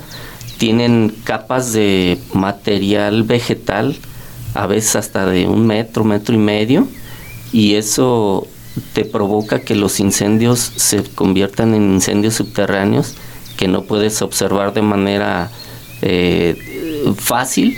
tienen 0.58 1.14
capas 1.24 1.74
de 1.74 2.18
material 2.34 3.24
vegetal 3.24 3.96
a 4.54 4.68
veces 4.68 4.96
hasta 4.96 5.26
de 5.26 5.48
un 5.48 5.68
metro, 5.68 6.04
metro 6.04 6.34
y 6.34 6.38
medio, 6.38 6.88
y 7.52 7.76
eso 7.76 8.48
te 8.94 9.06
provoca 9.06 9.60
que 9.60 9.76
los 9.76 10.00
incendios 10.00 10.72
se 10.76 11.04
conviertan 11.04 11.74
en 11.74 11.94
incendios 11.94 12.36
subterráneos 12.36 13.16
que 13.58 13.68
no 13.68 13.84
puedes 13.84 14.22
observar 14.22 14.74
de 14.74 14.82
manera 14.82 15.50
eh, 16.02 16.56
fácil 17.18 17.78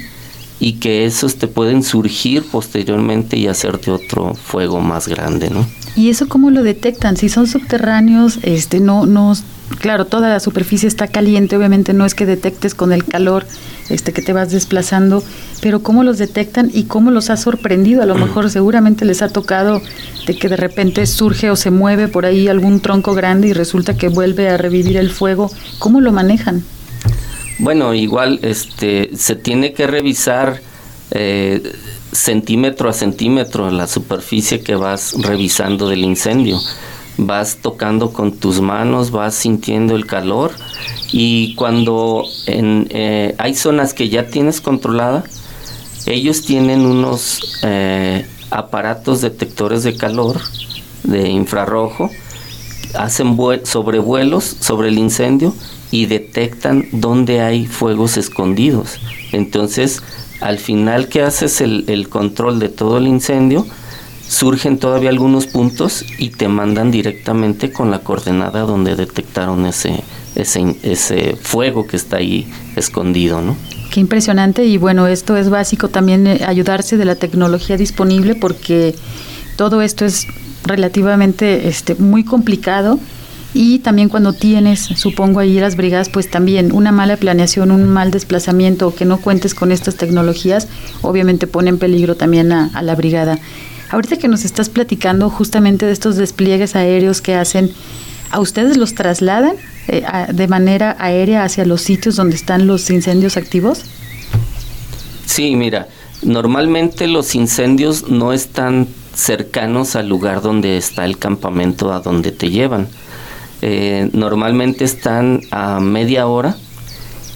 y 0.59 0.73
que 0.73 1.05
esos 1.05 1.35
te 1.35 1.47
pueden 1.47 1.83
surgir 1.83 2.43
posteriormente 2.49 3.37
y 3.37 3.47
hacerte 3.47 3.91
otro 3.91 4.33
fuego 4.33 4.79
más 4.79 5.07
grande, 5.07 5.49
¿no? 5.49 5.67
¿Y 5.97 6.11
eso 6.11 6.29
cómo 6.29 6.51
lo 6.51 6.61
detectan? 6.61 7.17
Si 7.17 7.27
son 7.27 7.47
subterráneos, 7.47 8.37
este 8.43 8.79
no 8.79 9.07
no 9.07 9.33
claro, 9.79 10.05
toda 10.05 10.29
la 10.29 10.39
superficie 10.39 10.87
está 10.87 11.07
caliente, 11.07 11.57
obviamente 11.57 11.91
no 11.93 12.05
es 12.05 12.13
que 12.13 12.27
detectes 12.27 12.75
con 12.75 12.93
el 12.93 13.03
calor 13.03 13.47
este 13.89 14.13
que 14.13 14.21
te 14.21 14.31
vas 14.31 14.51
desplazando, 14.51 15.23
pero 15.59 15.81
cómo 15.81 16.03
los 16.03 16.19
detectan 16.19 16.69
y 16.71 16.83
cómo 16.83 17.09
los 17.09 17.31
ha 17.31 17.37
sorprendido, 17.37 18.03
a 18.03 18.05
lo 18.05 18.13
mejor 18.13 18.49
seguramente 18.51 19.05
les 19.05 19.23
ha 19.23 19.29
tocado 19.29 19.81
de 20.27 20.37
que 20.37 20.49
de 20.49 20.57
repente 20.57 21.03
surge 21.07 21.49
o 21.49 21.55
se 21.55 21.71
mueve 21.71 22.07
por 22.07 22.27
ahí 22.27 22.47
algún 22.47 22.79
tronco 22.79 23.15
grande 23.15 23.47
y 23.47 23.53
resulta 23.53 23.97
que 23.97 24.09
vuelve 24.09 24.49
a 24.49 24.57
revivir 24.57 24.97
el 24.97 25.09
fuego, 25.09 25.49
¿cómo 25.79 25.99
lo 25.99 26.11
manejan? 26.11 26.63
Bueno, 27.57 27.95
igual 27.95 28.39
este 28.43 29.09
se 29.15 29.35
tiene 29.35 29.73
que 29.73 29.87
revisar 29.87 30.61
eh, 31.09 31.73
centímetro 32.17 32.89
a 32.89 32.93
centímetro 32.93 33.69
la 33.71 33.87
superficie 33.87 34.61
que 34.61 34.75
vas 34.75 35.13
revisando 35.21 35.87
del 35.89 36.03
incendio 36.03 36.59
vas 37.17 37.57
tocando 37.57 38.13
con 38.13 38.33
tus 38.33 38.61
manos, 38.61 39.11
vas 39.11 39.35
sintiendo 39.35 39.95
el 39.95 40.05
calor 40.05 40.51
y 41.11 41.55
cuando 41.55 42.25
eh, 42.45 43.35
hay 43.37 43.55
zonas 43.55 43.93
que 43.93 44.09
ya 44.09 44.27
tienes 44.27 44.61
controlada, 44.61 45.23
ellos 46.05 46.43
tienen 46.43 46.85
unos 46.85 47.59
eh, 47.63 48.25
aparatos 48.51 49.21
detectores 49.21 49.83
de 49.83 49.95
calor 49.95 50.39
de 51.03 51.29
infrarrojo, 51.29 52.09
hacen 52.93 53.37
sobrevuelos 53.63 54.43
sobre 54.59 54.89
el 54.89 54.97
incendio 54.97 55.53
y 55.91 56.05
detectan 56.05 56.87
dónde 56.91 57.41
hay 57.41 57.65
fuegos 57.65 58.17
escondidos. 58.17 58.99
Entonces, 59.31 60.01
al 60.41 60.59
final 60.59 61.07
que 61.07 61.21
haces 61.21 61.61
el, 61.61 61.85
el 61.87 62.09
control 62.09 62.59
de 62.59 62.69
todo 62.69 62.97
el 62.97 63.07
incendio, 63.07 63.65
surgen 64.27 64.77
todavía 64.77 65.09
algunos 65.09 65.47
puntos 65.47 66.05
y 66.17 66.29
te 66.29 66.47
mandan 66.47 66.91
directamente 66.91 67.71
con 67.71 67.91
la 67.91 67.99
coordenada 67.99 68.61
donde 68.61 68.95
detectaron 68.95 69.65
ese, 69.65 70.03
ese, 70.35 70.75
ese 70.83 71.35
fuego 71.35 71.87
que 71.87 71.95
está 71.97 72.17
ahí 72.17 72.47
escondido, 72.75 73.41
¿no? 73.41 73.55
Qué 73.91 74.01
impresionante 74.01 74.65
y 74.65 74.77
bueno, 74.77 75.07
esto 75.07 75.37
es 75.37 75.49
básico 75.49 75.87
también 75.87 76.27
eh, 76.27 76.41
ayudarse 76.45 76.97
de 76.97 77.05
la 77.05 77.15
tecnología 77.15 77.77
disponible 77.77 78.35
porque 78.35 78.95
todo 79.55 79.81
esto 79.81 80.05
es 80.05 80.27
relativamente 80.65 81.69
este, 81.69 81.95
muy 81.95 82.25
complicado 82.25 82.99
y 83.59 83.79
también 83.79 84.07
cuando 84.07 84.33
tienes, 84.33 84.81
supongo 84.81 85.39
ahí 85.39 85.59
las 85.59 85.75
brigadas, 85.75 86.09
pues 86.09 86.29
también 86.29 86.71
una 86.71 86.91
mala 86.91 87.17
planeación, 87.17 87.71
un 87.71 87.89
mal 87.89 88.11
desplazamiento 88.11 88.87
o 88.87 88.93
que 88.93 89.03
no 89.03 89.17
cuentes 89.17 89.55
con 89.55 89.71
estas 89.71 89.95
tecnologías, 89.95 90.67
obviamente 91.01 91.47
pone 91.47 91.69
en 91.71 91.79
peligro 91.79 92.15
también 92.15 92.51
a 92.51 92.81
la 92.83 92.93
brigada. 92.93 93.39
Ahorita 93.89 94.17
que 94.17 94.27
nos 94.27 94.45
estás 94.45 94.69
platicando 94.69 95.31
justamente 95.31 95.87
de 95.87 95.91
estos 95.91 96.17
despliegues 96.17 96.75
aéreos 96.75 97.19
que 97.19 97.33
hacen, 97.33 97.71
¿a 98.29 98.39
ustedes 98.39 98.77
los 98.77 98.93
trasladan 98.93 99.55
eh, 99.87 100.05
de 100.31 100.47
manera 100.47 100.95
aérea 100.99 101.43
hacia 101.43 101.65
los 101.65 101.81
sitios 101.81 102.15
donde 102.15 102.35
están 102.35 102.67
los 102.67 102.87
incendios 102.91 103.37
activos? 103.37 103.85
Sí, 105.25 105.55
mira, 105.55 105.87
normalmente 106.21 107.07
los 107.07 107.33
incendios 107.33 108.07
no 108.07 108.33
están 108.33 108.87
cercanos 109.15 109.95
al 109.95 110.09
lugar 110.09 110.43
donde 110.43 110.77
está 110.77 111.05
el 111.05 111.17
campamento 111.17 111.91
a 111.91 112.01
donde 112.01 112.31
te 112.31 112.51
llevan. 112.51 112.87
Eh, 113.61 114.09
normalmente 114.13 114.85
están 114.85 115.41
a 115.51 115.79
media 115.79 116.27
hora 116.27 116.55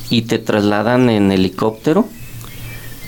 y 0.10 0.24
te 0.24 0.38
trasladan 0.40 1.10
en 1.10 1.32
helicóptero 1.32 2.08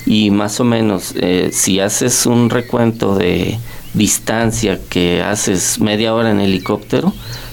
y 0.06 0.30
más 0.30 0.58
o 0.60 0.64
menos 0.64 1.14
eh, 1.16 1.50
si 1.52 1.80
haces 1.80 2.26
un 2.26 2.50
recuento 2.50 3.14
de, 3.14 3.58
distancia 3.94 4.80
que 4.90 5.22
haces 5.22 5.80
media 5.80 6.14
hora 6.14 6.30
en 6.30 6.40
helicóptero, 6.40 7.12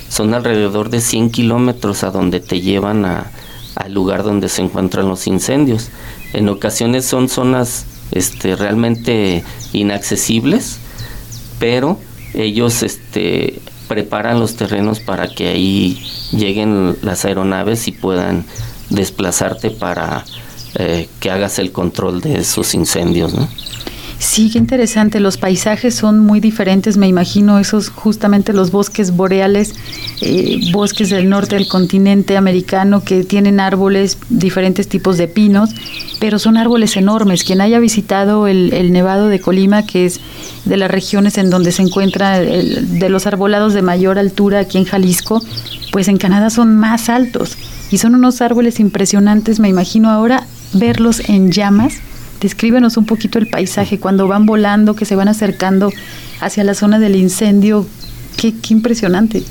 son 0.09 0.33
alrededor 0.33 0.89
de 0.89 0.99
100 0.99 1.29
kilómetros 1.29 2.03
a 2.03 2.11
donde 2.11 2.39
te 2.39 2.59
llevan 2.59 3.05
a, 3.05 3.31
al 3.75 3.93
lugar 3.93 4.23
donde 4.23 4.49
se 4.49 4.63
encuentran 4.63 5.07
los 5.07 5.27
incendios. 5.27 5.89
En 6.33 6.49
ocasiones 6.49 7.05
son 7.05 7.29
zonas 7.29 7.85
este, 8.11 8.55
realmente 8.55 9.43
inaccesibles, 9.71 10.79
pero 11.59 11.97
ellos 12.33 12.83
este, 12.83 13.61
preparan 13.91 14.39
los 14.39 14.55
terrenos 14.55 15.01
para 15.01 15.27
que 15.27 15.49
ahí 15.49 16.01
lleguen 16.31 16.95
las 17.01 17.25
aeronaves 17.25 17.89
y 17.89 17.91
puedan 17.91 18.45
desplazarte 18.89 19.69
para 19.69 20.23
eh, 20.75 21.09
que 21.19 21.29
hagas 21.29 21.59
el 21.59 21.73
control 21.73 22.21
de 22.21 22.39
esos 22.39 22.73
incendios. 22.73 23.33
¿no? 23.33 23.49
Sí, 24.21 24.51
qué 24.51 24.59
interesante. 24.59 25.19
Los 25.19 25.37
paisajes 25.37 25.95
son 25.95 26.19
muy 26.19 26.39
diferentes, 26.39 26.95
me 26.95 27.07
imagino, 27.07 27.57
esos 27.57 27.89
justamente 27.89 28.53
los 28.53 28.69
bosques 28.69 29.15
boreales, 29.15 29.73
eh, 30.21 30.59
bosques 30.71 31.09
del 31.09 31.27
norte 31.27 31.55
del 31.55 31.67
continente 31.67 32.37
americano 32.37 33.03
que 33.03 33.23
tienen 33.23 33.59
árboles, 33.59 34.19
diferentes 34.29 34.87
tipos 34.87 35.17
de 35.17 35.27
pinos, 35.27 35.71
pero 36.19 36.37
son 36.37 36.57
árboles 36.57 36.97
enormes. 36.97 37.43
Quien 37.43 37.61
haya 37.61 37.79
visitado 37.79 38.47
el, 38.47 38.91
Nevado 38.91 39.27
de 39.27 39.39
Colima, 39.39 39.87
que 39.87 40.05
es 40.05 40.21
de 40.65 40.77
las 40.77 40.91
regiones 40.91 41.39
en 41.39 41.49
donde 41.49 41.71
se 41.71 41.81
encuentra 41.81 42.39
de 42.39 43.09
los 43.09 43.25
arbolados 43.25 43.73
de 43.73 43.81
mayor 43.81 44.19
altura 44.19 44.59
aquí 44.59 44.77
en 44.77 44.85
Jalisco, 44.85 45.41
pues 45.91 46.07
en 46.07 46.19
Canadá 46.19 46.51
son 46.51 46.75
más 46.75 47.09
altos 47.09 47.57
y 47.89 47.97
son 47.97 48.13
unos 48.13 48.39
árboles 48.41 48.79
impresionantes, 48.79 49.59
me 49.59 49.67
imagino 49.67 50.11
ahora 50.11 50.45
verlos 50.73 51.27
en 51.27 51.51
llamas 51.51 52.01
Descríbenos 52.41 52.97
un 52.97 53.05
poquito 53.05 53.37
el 53.37 53.47
paisaje 53.47 53.99
cuando 53.99 54.27
van 54.27 54.47
volando, 54.47 54.95
que 54.95 55.05
se 55.05 55.15
van 55.15 55.27
acercando 55.27 55.91
hacia 56.39 56.63
la 56.63 56.73
zona 56.73 56.97
del 56.97 57.15
incendio. 57.15 57.85
Qué, 58.35 58.55
impresionante. 58.69 59.43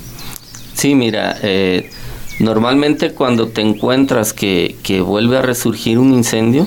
Sí, 0.74 0.96
mira, 0.96 1.36
eh, 1.42 1.88
normalmente 2.40 3.12
cuando 3.12 3.48
te 3.48 3.60
encuentras 3.60 4.32
que, 4.32 4.74
vuelve 5.06 5.38
a 5.38 5.42
resurgir 5.42 6.00
un 6.00 6.12
incendio, 6.12 6.66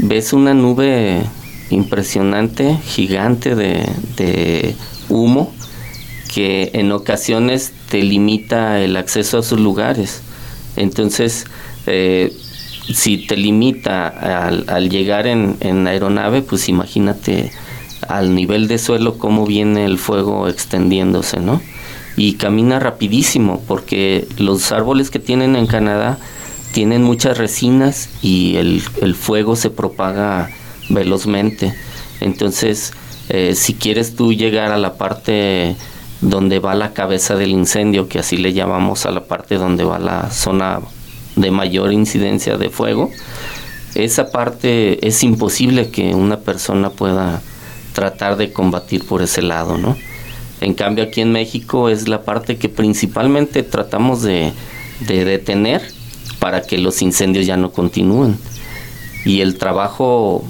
ves 0.00 0.32
una 0.32 0.52
nube 0.52 1.22
impresionante, 1.70 2.76
gigante 2.84 3.54
de, 3.54 4.74
humo, 5.08 5.54
que 6.34 6.70
en 6.74 6.90
ocasiones 6.90 7.72
te 7.88 8.02
limita 8.02 8.80
el 8.80 8.96
acceso 8.96 9.38
a 9.38 9.42
sus 9.44 9.60
lugares. 9.60 10.22
Entonces, 10.74 11.44
eh, 11.86 12.36
si 12.92 13.18
te 13.18 13.36
limita 13.36 14.08
al, 14.46 14.90
llegar 14.90 15.26
en, 15.26 15.86
aeronave, 15.86 16.42
pues 16.42 16.68
imagínate 16.68 17.52
al 18.08 18.34
nivel 18.34 18.68
de 18.68 18.78
suelo 18.78 19.18
cómo 19.18 19.46
viene 19.46 19.84
el 19.84 19.98
fuego 19.98 20.48
extendiéndose, 20.48 21.40
¿no? 21.40 21.60
Y 22.16 22.34
camina 22.34 22.78
rapidísimo 22.78 23.62
porque 23.66 24.26
los 24.38 24.72
árboles 24.72 25.10
que 25.10 25.18
tienen 25.18 25.56
en 25.56 25.66
Canadá 25.66 26.18
tienen 26.72 27.02
muchas 27.02 27.36
resinas 27.36 28.08
y 28.22 28.56
el, 28.56 28.82
el 29.02 29.14
fuego 29.14 29.56
se 29.56 29.70
propaga 29.70 30.50
velozmente. 30.88 31.74
Entonces, 32.20 32.92
eh, 33.28 33.54
si 33.54 33.74
quieres 33.74 34.14
tú 34.14 34.32
llegar 34.32 34.72
a 34.72 34.78
la 34.78 34.94
parte 34.94 35.76
donde 36.20 36.58
va 36.58 36.74
la 36.74 36.92
cabeza 36.92 37.36
del 37.36 37.50
incendio, 37.50 38.08
que 38.08 38.20
así 38.20 38.36
le 38.36 38.52
llamamos 38.52 39.04
a 39.04 39.10
la 39.10 39.24
parte 39.24 39.56
donde 39.56 39.84
va 39.84 39.98
la 39.98 40.30
zona 40.30 40.80
de 41.36 41.50
mayor 41.50 41.92
incidencia 41.92 42.56
de 42.56 42.70
fuego, 42.70 43.10
esa 43.94 44.30
parte 44.30 45.06
es 45.06 45.22
imposible 45.22 45.90
que 45.90 46.14
una 46.14 46.38
persona 46.38 46.90
pueda 46.90 47.40
tratar 47.92 48.36
de 48.36 48.52
combatir 48.52 49.04
por 49.06 49.22
ese 49.22 49.40
lado, 49.40 49.78
¿no? 49.78 49.96
En 50.60 50.74
cambio 50.74 51.04
aquí 51.04 51.20
en 51.20 51.32
México 51.32 51.88
es 51.88 52.08
la 52.08 52.22
parte 52.22 52.56
que 52.56 52.68
principalmente 52.68 53.62
tratamos 53.62 54.22
de, 54.22 54.52
de 55.00 55.24
detener 55.24 55.82
para 56.38 56.62
que 56.62 56.78
los 56.78 57.02
incendios 57.02 57.46
ya 57.46 57.56
no 57.56 57.72
continúen. 57.72 58.38
Y 59.24 59.40
el 59.40 59.56
trabajo 59.56 60.44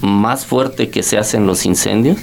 más 0.00 0.46
fuerte 0.46 0.90
que 0.90 1.02
se 1.02 1.18
hace 1.18 1.36
en 1.36 1.46
los 1.46 1.66
incendios 1.66 2.18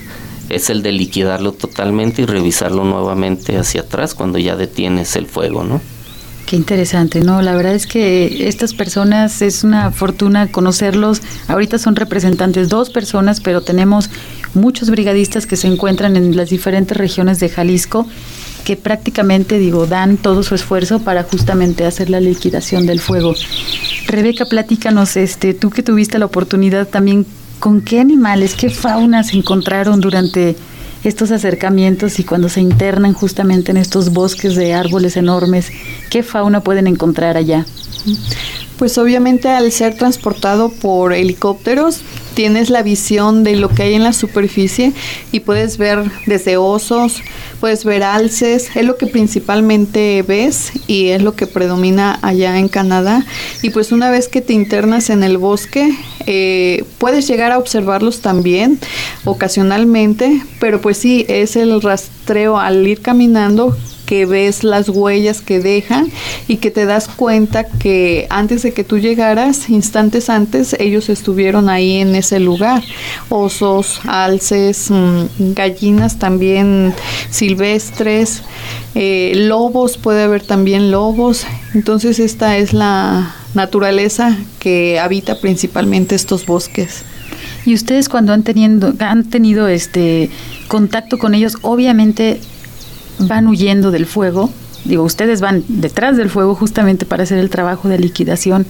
es 0.49 0.69
el 0.69 0.83
de 0.83 0.91
liquidarlo 0.91 1.51
totalmente 1.51 2.21
y 2.21 2.25
revisarlo 2.25 2.83
nuevamente 2.83 3.57
hacia 3.57 3.81
atrás 3.81 4.13
cuando 4.13 4.37
ya 4.37 4.55
detienes 4.55 5.15
el 5.15 5.25
fuego, 5.25 5.63
¿no? 5.63 5.81
Qué 6.45 6.55
interesante, 6.55 7.21
¿no? 7.21 7.41
La 7.41 7.55
verdad 7.55 7.73
es 7.73 7.87
que 7.87 8.47
estas 8.47 8.75
personas 8.75 9.41
es 9.41 9.63
una 9.63 9.91
fortuna 9.91 10.51
conocerlos. 10.51 11.21
Ahorita 11.47 11.79
son 11.79 11.95
representantes 11.95 12.69
dos 12.69 12.91
personas, 12.91 13.41
pero 13.41 13.61
tenemos 13.61 14.11
muchos 14.53 14.91
brigadistas 14.91 15.47
que 15.47 15.55
se 15.55 15.67
encuentran 15.67 16.15
en 16.15 16.35
las 16.35 16.51
diferentes 16.51 16.95
regiones 16.95 17.39
de 17.39 17.49
Jalisco 17.49 18.07
que 18.63 18.75
prácticamente, 18.75 19.59
digo, 19.59 19.85
dan 19.85 20.17
todo 20.17 20.43
su 20.43 20.55
esfuerzo 20.55 20.99
para 20.99 21.23
justamente 21.23 21.85
hacer 21.85 22.09
la 22.09 22.19
liquidación 22.19 22.85
del 22.85 22.99
fuego. 22.99 23.35
Rebeca, 24.07 24.45
platícanos, 24.45 25.17
este, 25.17 25.53
tú 25.53 25.69
que 25.69 25.83
tuviste 25.83 26.19
la 26.19 26.25
oportunidad 26.25 26.87
también, 26.87 27.25
¿con 27.59 27.81
qué 27.81 27.99
animales, 27.99 28.55
qué 28.55 28.69
faunas 28.69 29.33
encontraron 29.33 30.01
durante 30.01 30.55
estos 31.09 31.31
acercamientos 31.31 32.19
y 32.19 32.23
cuando 32.23 32.49
se 32.49 32.61
internan 32.61 33.13
justamente 33.13 33.71
en 33.71 33.77
estos 33.77 34.11
bosques 34.11 34.55
de 34.55 34.73
árboles 34.73 35.17
enormes, 35.17 35.71
¿qué 36.09 36.23
fauna 36.23 36.61
pueden 36.61 36.87
encontrar 36.87 37.37
allá? 37.37 37.65
Pues 38.77 38.97
obviamente 38.97 39.47
al 39.47 39.71
ser 39.71 39.95
transportado 39.95 40.69
por 40.69 41.13
helicópteros 41.13 42.01
tienes 42.33 42.69
la 42.69 42.83
visión 42.83 43.45
de 43.45 43.55
lo 43.55 43.69
que 43.69 43.83
hay 43.83 43.93
en 43.93 44.03
la 44.03 44.11
superficie 44.11 44.91
y 45.31 45.39
puedes 45.39 45.77
ver 45.77 46.03
desde 46.25 46.57
osos, 46.57 47.21
puedes 47.61 47.85
ver 47.85 48.03
alces, 48.03 48.69
es 48.75 48.85
lo 48.85 48.97
que 48.97 49.07
principalmente 49.07 50.21
ves 50.27 50.73
y 50.87 51.07
es 51.07 51.21
lo 51.21 51.35
que 51.35 51.47
predomina 51.47 52.19
allá 52.21 52.59
en 52.59 52.67
Canadá. 52.67 53.25
Y 53.61 53.69
pues 53.69 53.93
una 53.93 54.11
vez 54.11 54.27
que 54.27 54.41
te 54.41 54.51
internas 54.51 55.09
en 55.09 55.23
el 55.23 55.37
bosque, 55.37 55.97
eh, 56.27 56.83
puedes 56.97 57.27
llegar 57.27 57.53
a 57.53 57.57
observarlos 57.57 58.19
también 58.19 58.77
ocasionalmente, 59.23 60.41
pero 60.59 60.81
pues 60.81 60.97
sí, 60.97 61.25
es 61.29 61.55
el 61.55 61.81
rastreo 61.81 62.59
al 62.59 62.85
ir 62.85 63.01
caminando 63.01 63.77
que 64.05 64.25
ves 64.25 64.63
las 64.63 64.89
huellas 64.89 65.41
que 65.41 65.59
dejan 65.59 66.11
y 66.47 66.57
que 66.57 66.71
te 66.71 66.85
das 66.85 67.07
cuenta 67.07 67.65
que 67.65 68.27
antes 68.29 68.63
de 68.63 68.73
que 68.73 68.83
tú 68.83 68.99
llegaras, 68.99 69.69
instantes 69.69 70.29
antes, 70.29 70.75
ellos 70.79 71.09
estuvieron 71.09 71.69
ahí 71.69 71.97
en 71.97 72.15
ese 72.15 72.39
lugar. 72.39 72.83
Osos, 73.29 73.99
alces, 74.05 74.89
mm, 74.89 75.53
gallinas 75.53 76.19
también 76.19 76.93
silvestres, 77.29 78.43
eh, 78.93 79.33
lobos, 79.35 79.97
puede 79.97 80.23
haber 80.23 80.43
también 80.43 80.91
lobos. 80.91 81.45
Entonces 81.73 82.19
esta 82.19 82.57
es 82.57 82.73
la 82.73 83.35
naturaleza 83.53 84.37
que 84.59 84.99
habita 84.99 85.39
principalmente 85.39 86.15
estos 86.15 86.45
bosques. 86.45 87.03
Y 87.65 87.73
ustedes 87.73 88.09
cuando 88.09 88.31
han 88.33 88.43
teniendo 88.43 88.93
han 88.99 89.29
tenido 89.29 89.67
este 89.67 90.29
contacto 90.67 91.17
con 91.17 91.33
ellos, 91.33 91.57
obviamente 91.61 92.39
van 93.19 93.47
huyendo 93.47 93.91
del 93.91 94.05
fuego. 94.05 94.49
Digo, 94.85 95.03
ustedes 95.03 95.41
van 95.41 95.63
detrás 95.67 96.15
del 96.15 96.29
fuego 96.29 96.53
justamente 96.53 97.07
para 97.07 97.23
hacer 97.23 97.39
el 97.39 97.49
trabajo 97.49 97.89
de 97.89 97.97
liquidación, 97.97 98.67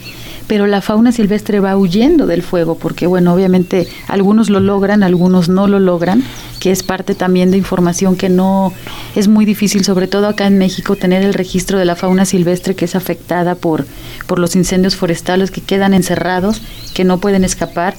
pero 0.48 0.66
la 0.66 0.82
fauna 0.82 1.12
silvestre 1.12 1.60
va 1.60 1.76
huyendo 1.76 2.26
del 2.26 2.42
fuego 2.42 2.78
porque, 2.78 3.06
bueno, 3.06 3.34
obviamente 3.34 3.88
algunos 4.08 4.50
lo 4.50 4.62
logran, 4.62 5.04
algunos 5.04 5.50
no 5.50 5.68
lo 5.68 5.78
logran, 5.80 6.24
que 6.62 6.72
es 6.72 6.84
parte 6.84 7.16
también 7.16 7.52
de 7.52 7.58
información 7.58 8.16
que 8.16 8.30
no 8.30 8.72
es 9.14 9.28
muy 9.28 9.44
difícil, 9.44 9.84
sobre 9.84 10.08
todo 10.08 10.28
acá 10.28 10.48
en 10.48 10.58
México, 10.58 10.96
tener 10.96 11.22
el 11.22 11.34
registro 11.34 11.80
de 11.80 11.86
la 11.86 11.98
fauna 11.98 12.24
silvestre 12.24 12.76
que 12.76 12.86
es 12.86 12.96
afectada 12.96 13.56
por, 13.56 13.86
por 14.26 14.40
los 14.40 14.56
incendios 14.56 14.96
forestales 14.96 15.52
que 15.52 15.60
quedan 15.60 15.94
encerrados, 15.94 16.62
que 16.94 17.04
no 17.04 17.18
pueden 17.18 17.44
escapar 17.44 17.94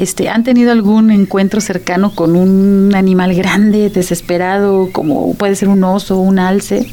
este, 0.00 0.30
¿Han 0.30 0.44
tenido 0.44 0.72
algún 0.72 1.10
encuentro 1.10 1.60
cercano 1.60 2.14
con 2.14 2.34
un 2.34 2.94
animal 2.94 3.34
grande, 3.34 3.90
desesperado, 3.90 4.88
como 4.92 5.34
puede 5.34 5.54
ser 5.56 5.68
un 5.68 5.84
oso 5.84 6.18
un 6.18 6.38
alce? 6.38 6.86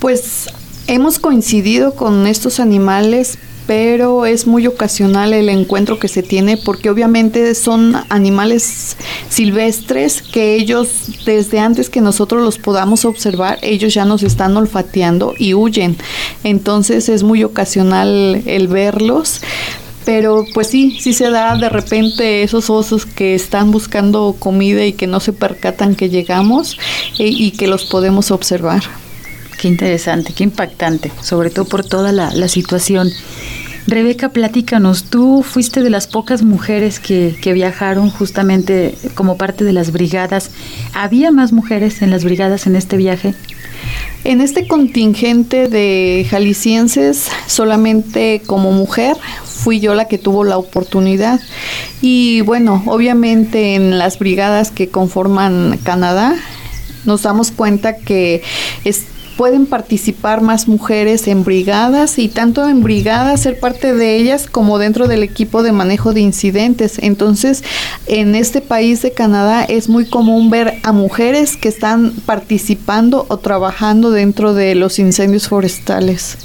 Pues 0.00 0.48
hemos 0.88 1.20
coincidido 1.20 1.94
con 1.94 2.26
estos 2.26 2.58
animales, 2.58 3.38
pero 3.68 4.26
es 4.26 4.48
muy 4.48 4.66
ocasional 4.66 5.32
el 5.32 5.48
encuentro 5.48 6.00
que 6.00 6.08
se 6.08 6.24
tiene 6.24 6.56
porque 6.56 6.90
obviamente 6.90 7.54
son 7.54 7.94
animales 8.08 8.96
silvestres 9.28 10.20
que 10.20 10.56
ellos 10.56 11.24
desde 11.24 11.60
antes 11.60 11.88
que 11.90 12.00
nosotros 12.00 12.42
los 12.42 12.58
podamos 12.58 13.04
observar, 13.04 13.58
ellos 13.62 13.94
ya 13.94 14.04
nos 14.04 14.24
están 14.24 14.56
olfateando 14.56 15.32
y 15.38 15.54
huyen. 15.54 15.96
Entonces 16.42 17.08
es 17.08 17.22
muy 17.22 17.44
ocasional 17.44 18.42
el 18.46 18.66
verlos, 18.66 19.40
pero 20.04 20.44
pues 20.52 20.68
sí, 20.68 20.98
sí 21.00 21.12
se 21.12 21.30
da 21.30 21.56
de 21.56 21.68
repente 21.68 22.42
esos 22.42 22.70
osos 22.70 23.06
que 23.06 23.34
están 23.34 23.70
buscando 23.70 24.36
comida 24.38 24.84
y 24.84 24.92
que 24.92 25.06
no 25.06 25.20
se 25.20 25.32
percatan 25.32 25.94
que 25.94 26.10
llegamos 26.10 26.78
eh, 27.18 27.28
y, 27.28 27.52
que 27.52 27.66
los 27.66 27.84
podemos 27.86 28.30
observar. 28.30 28.82
Qué 29.58 29.68
interesante, 29.68 30.32
qué 30.34 30.44
impactante, 30.44 31.10
sobre 31.22 31.50
todo 31.50 31.64
por 31.64 31.84
toda 31.84 32.12
la, 32.12 32.48
situación. 32.48 33.10
Rebeca, 33.86 34.30
platícanos, 34.30 35.04
tú 35.04 35.42
fuiste 35.42 35.82
de 35.82 35.90
las 35.90 36.06
pocas 36.06 36.42
mujeres 36.42 37.00
que, 37.00 37.36
que, 37.40 37.52
viajaron 37.52 38.10
justamente 38.10 38.96
como 39.14 39.36
parte 39.36 39.64
de 39.64 39.72
las 39.72 39.92
brigadas. 39.92 40.50
¿Había 40.92 41.30
más 41.30 41.52
mujeres 41.52 42.02
en 42.02 42.10
las 42.10 42.24
brigadas 42.24 42.66
en 42.66 42.76
este 42.76 42.96
viaje? 42.96 43.34
En 44.24 44.40
este 44.40 44.66
contingente 44.66 45.68
de 45.68 46.26
jaliscienses, 46.28 47.28
solamente 47.46 48.42
como 48.46 48.72
mujer, 48.72 49.16
fui 49.44 49.80
yo 49.80 49.94
la 49.94 50.08
que 50.08 50.18
tuvo 50.18 50.44
la 50.44 50.58
oportunidad. 50.58 51.40
Y 52.00 52.40
bueno, 52.42 52.82
obviamente 52.86 53.74
en 53.74 53.98
las 53.98 54.18
brigadas 54.18 54.70
que 54.70 54.88
conforman 54.88 55.78
Canadá, 55.82 56.36
nos 57.04 57.22
damos 57.22 57.50
cuenta 57.50 57.96
que 57.96 58.42
es, 58.84 59.04
pueden 59.36 59.66
participar 59.66 60.40
más 60.40 60.68
mujeres 60.68 61.26
en 61.26 61.44
brigadas 61.44 62.18
y 62.18 62.28
tanto 62.28 62.68
en 62.68 62.82
brigadas 62.82 63.40
ser 63.42 63.58
parte 63.58 63.92
de 63.94 64.16
ellas 64.16 64.46
como 64.50 64.78
dentro 64.78 65.08
del 65.08 65.22
equipo 65.22 65.62
de 65.62 65.72
manejo 65.72 66.12
de 66.12 66.20
incidentes. 66.20 66.98
Entonces, 67.02 67.64
en 68.06 68.34
este 68.34 68.60
país 68.60 69.02
de 69.02 69.12
Canadá 69.12 69.64
es 69.64 69.88
muy 69.88 70.06
común 70.06 70.50
ver 70.50 70.74
a 70.82 70.92
mujeres 70.92 71.56
que 71.56 71.68
están 71.68 72.12
participando 72.26 73.26
o 73.28 73.38
trabajando 73.38 74.10
dentro 74.10 74.54
de 74.54 74.74
los 74.74 74.98
incendios 74.98 75.48
forestales. 75.48 76.38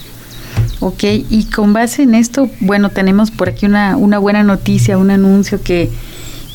Ok, 0.80 1.04
y 1.04 1.45
con 1.54 1.73
base 1.73 2.04
en 2.04 2.15
esto, 2.15 2.49
bueno, 2.62 2.89
tenemos 2.89 3.32
por 3.32 3.49
aquí 3.49 3.65
una, 3.65 3.97
una 3.97 4.17
buena 4.17 4.43
noticia, 4.43 4.97
un 4.97 5.12
anuncio 5.12 5.62
que, 5.62 5.89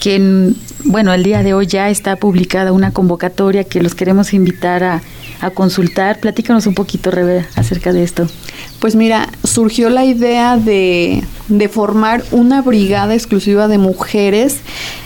que, 0.00 0.54
bueno, 0.84 1.12
el 1.12 1.22
día 1.22 1.42
de 1.42 1.52
hoy 1.52 1.66
ya 1.66 1.90
está 1.90 2.16
publicada 2.16 2.72
una 2.72 2.90
convocatoria 2.90 3.64
que 3.64 3.82
los 3.82 3.94
queremos 3.94 4.32
invitar 4.32 4.82
a, 4.82 5.02
a 5.44 5.50
consultar. 5.50 6.20
Platícanos 6.20 6.66
un 6.66 6.74
poquito, 6.74 7.10
Rebe, 7.10 7.46
acerca 7.56 7.92
de 7.92 8.02
esto. 8.02 8.26
Pues 8.80 8.96
mira, 8.96 9.28
surgió 9.44 9.90
la 9.90 10.04
idea 10.04 10.56
de, 10.56 11.24
de 11.48 11.68
formar 11.68 12.24
una 12.30 12.62
brigada 12.62 13.14
exclusiva 13.14 13.68
de 13.68 13.78
mujeres 13.78 14.60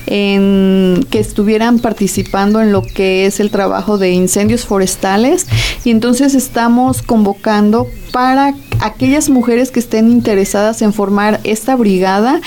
en, 0.07 1.07
que 1.11 1.18
estuvieran 1.18 1.78
participando 1.78 2.61
en 2.61 2.72
lo 2.72 2.82
que 2.82 3.26
es 3.26 3.41
el 3.41 3.51
trabajo 3.51 3.99
de 3.99 4.11
incendios 4.11 4.64
forestales 4.64 5.47
y 5.84 5.91
entonces 5.91 6.34
estamos 6.34 7.03
convocando 7.03 7.86
para 8.12 8.55
aquellas 8.80 9.28
mujeres 9.28 9.70
que 9.70 9.80
estén 9.80 10.11
interesadas 10.11 10.82
en 10.82 10.93
formar 10.93 11.41
esta 11.45 11.76
brigada 11.76 12.41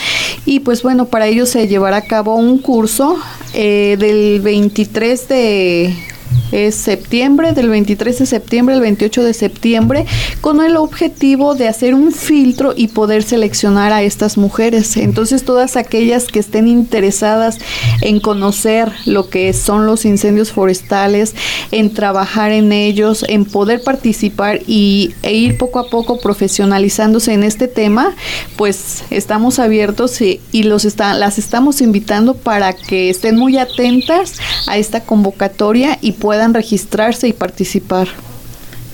y 0.46 0.62
pues 0.62 0.82
bueno, 0.84 1.06
para 1.06 1.28
ello 1.28 1.46
se 1.46 1.68
llevará 1.68 1.98
a 1.98 2.06
cabo 2.06 2.36
un 2.36 2.58
curso 2.58 3.18
eh, 3.54 3.96
del 4.00 4.42
23 4.42 5.28
de 5.28 6.11
es 6.52 6.76
septiembre, 6.76 7.54
del 7.54 7.70
23 7.70 8.20
de 8.20 8.26
septiembre 8.26 8.76
al 8.76 8.82
28 8.82 9.24
de 9.24 9.34
septiembre, 9.34 10.06
con 10.42 10.62
el 10.62 10.76
objetivo 10.76 11.56
de 11.56 11.68
hacer 11.68 11.94
un 11.94 12.12
filtro 12.12 12.74
y 12.76 12.90
poder 12.90 13.24
seleccionar 13.24 13.94
a 13.94 14.04
estas 14.04 14.38
mujeres. 14.38 14.98
Entonces, 14.98 15.44
todas 15.44 15.78
aquellas 15.78 16.26
que 16.26 16.40
estén 16.40 16.68
interesadas 16.68 17.58
en 18.02 18.20
conocer 18.20 18.92
lo 19.06 19.30
que 19.30 19.54
son 19.54 19.86
los 19.86 20.06
incendios 20.06 20.52
forestales, 20.52 21.36
en 21.72 21.94
trabajar 21.94 22.52
en 22.52 22.72
ellos, 22.72 23.26
en 23.28 23.46
poder 23.46 23.84
participar 23.84 24.60
y, 24.68 25.14
e 25.24 25.34
ir 25.34 25.58
poco 25.58 25.80
a 25.80 25.90
poco 25.90 26.20
profesionalizándose 26.20 27.34
en 27.34 27.44
este 27.44 27.68
tema, 27.68 28.16
pues 28.56 29.04
estamos 29.10 29.60
abiertos 29.60 30.20
y, 30.22 30.40
los 30.64 30.86
está, 30.86 31.14
las 31.16 31.40
estamos 31.40 31.82
invitando 31.82 32.36
para 32.36 32.74
que 32.74 33.10
estén 33.10 33.36
muy 33.38 33.58
atentas 33.58 34.36
a 34.68 34.78
esta 34.78 35.02
convocatoria 35.02 35.98
y 36.02 36.14
puedan 36.22 36.54
registrarse 36.54 37.28
y 37.28 37.34
participar. 37.34 38.08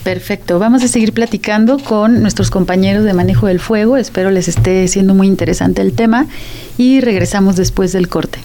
Perfecto, 0.03 0.57
vamos 0.57 0.83
a 0.83 0.87
seguir 0.87 1.11
platicando 1.11 1.77
con 1.77 2.21
nuestros 2.21 2.49
compañeros 2.49 3.03
de 3.03 3.13
manejo 3.13 3.47
del 3.47 3.59
fuego, 3.59 3.97
espero 3.97 4.31
les 4.31 4.47
esté 4.47 4.87
siendo 4.87 5.13
muy 5.13 5.27
interesante 5.27 5.81
el 5.81 5.91
tema 5.91 6.27
y 6.77 7.01
regresamos 7.01 7.57
después 7.57 7.91
del 7.91 8.07
corte. 8.07 8.39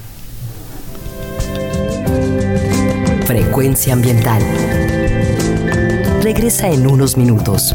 Frecuencia 3.27 3.93
ambiental. 3.93 4.43
Regresa 6.23 6.69
en 6.69 6.89
unos 6.89 7.17
minutos. 7.17 7.75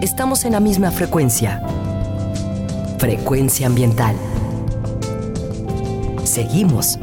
Estamos 0.00 0.46
en 0.46 0.52
la 0.52 0.60
misma 0.60 0.90
frecuencia. 0.90 1.62
Frecuencia 2.98 3.66
ambiental. 3.66 4.16
Seguimos 6.38 7.00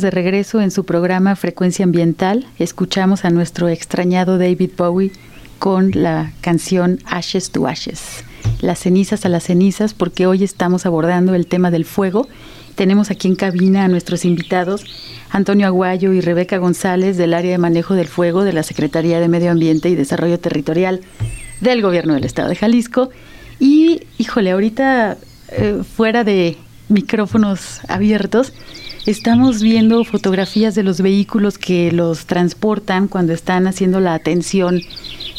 Estamos 0.00 0.14
de 0.14 0.22
regreso 0.22 0.62
en 0.62 0.70
su 0.70 0.84
programa 0.86 1.36
Frecuencia 1.36 1.84
Ambiental. 1.84 2.46
Escuchamos 2.58 3.26
a 3.26 3.30
nuestro 3.30 3.68
extrañado 3.68 4.38
David 4.38 4.70
Bowie 4.74 5.12
con 5.58 5.90
la 5.92 6.32
canción 6.40 7.00
Ashes 7.04 7.50
to 7.50 7.66
Ashes, 7.66 8.24
las 8.62 8.78
cenizas 8.78 9.26
a 9.26 9.28
las 9.28 9.44
cenizas, 9.44 9.92
porque 9.92 10.26
hoy 10.26 10.42
estamos 10.42 10.86
abordando 10.86 11.34
el 11.34 11.46
tema 11.46 11.70
del 11.70 11.84
fuego. 11.84 12.28
Tenemos 12.76 13.10
aquí 13.10 13.28
en 13.28 13.34
cabina 13.34 13.84
a 13.84 13.88
nuestros 13.88 14.24
invitados, 14.24 14.86
Antonio 15.28 15.66
Aguayo 15.66 16.14
y 16.14 16.22
Rebeca 16.22 16.56
González 16.56 17.18
del 17.18 17.34
área 17.34 17.50
de 17.50 17.58
manejo 17.58 17.94
del 17.94 18.08
fuego 18.08 18.42
de 18.42 18.54
la 18.54 18.62
Secretaría 18.62 19.20
de 19.20 19.28
Medio 19.28 19.50
Ambiente 19.50 19.90
y 19.90 19.96
Desarrollo 19.96 20.40
Territorial 20.40 21.02
del 21.60 21.82
Gobierno 21.82 22.14
del 22.14 22.24
Estado 22.24 22.48
de 22.48 22.56
Jalisco. 22.56 23.10
Y, 23.58 24.04
híjole, 24.16 24.52
ahorita 24.52 25.18
eh, 25.50 25.82
fuera 25.84 26.24
de 26.24 26.56
micrófonos 26.88 27.80
abiertos, 27.86 28.54
Estamos 29.06 29.62
viendo 29.62 30.04
fotografías 30.04 30.74
de 30.74 30.82
los 30.82 31.00
vehículos 31.00 31.56
que 31.56 31.90
los 31.90 32.26
transportan 32.26 33.08
cuando 33.08 33.32
están 33.32 33.66
haciendo 33.66 33.98
la 33.98 34.12
atención 34.12 34.82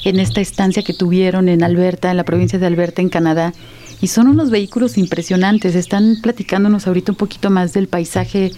en 0.03 0.19
esta 0.19 0.41
estancia 0.41 0.81
que 0.81 0.95
tuvieron 0.95 1.47
en 1.47 1.63
Alberta, 1.63 2.09
en 2.09 2.17
la 2.17 2.23
provincia 2.23 2.57
de 2.57 2.65
Alberta, 2.65 3.03
en 3.03 3.09
Canadá. 3.09 3.53
Y 4.01 4.07
son 4.07 4.27
unos 4.27 4.49
vehículos 4.49 4.97
impresionantes. 4.97 5.75
Están 5.75 6.17
platicándonos 6.23 6.87
ahorita 6.87 7.11
un 7.11 7.17
poquito 7.19 7.51
más 7.51 7.71
del 7.71 7.87
paisaje, 7.87 8.51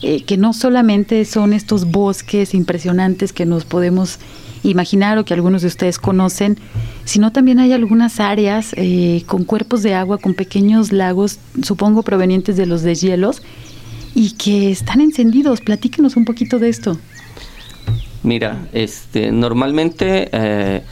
eh, 0.00 0.22
que 0.22 0.38
no 0.38 0.54
solamente 0.54 1.26
son 1.26 1.52
estos 1.52 1.84
bosques 1.84 2.54
impresionantes 2.54 3.34
que 3.34 3.44
nos 3.44 3.66
podemos 3.66 4.18
imaginar 4.62 5.18
o 5.18 5.26
que 5.26 5.34
algunos 5.34 5.60
de 5.60 5.68
ustedes 5.68 5.98
conocen, 5.98 6.58
sino 7.04 7.32
también 7.32 7.58
hay 7.58 7.74
algunas 7.74 8.18
áreas 8.18 8.72
eh, 8.76 9.24
con 9.26 9.44
cuerpos 9.44 9.82
de 9.82 9.94
agua, 9.94 10.16
con 10.16 10.32
pequeños 10.32 10.90
lagos, 10.90 11.38
supongo 11.62 12.02
provenientes 12.02 12.56
de 12.56 12.66
los 12.66 12.82
deshielos, 12.82 13.42
y 14.18 14.32
que 14.32 14.72
están 14.72 15.00
encendidos. 15.00 15.60
Platíquenos 15.60 16.16
un 16.16 16.24
poquito 16.24 16.58
de 16.58 16.68
esto. 16.68 16.98
Mira, 18.24 18.66
este, 18.72 19.30
normalmente 19.30 20.28
eh, 20.32 20.82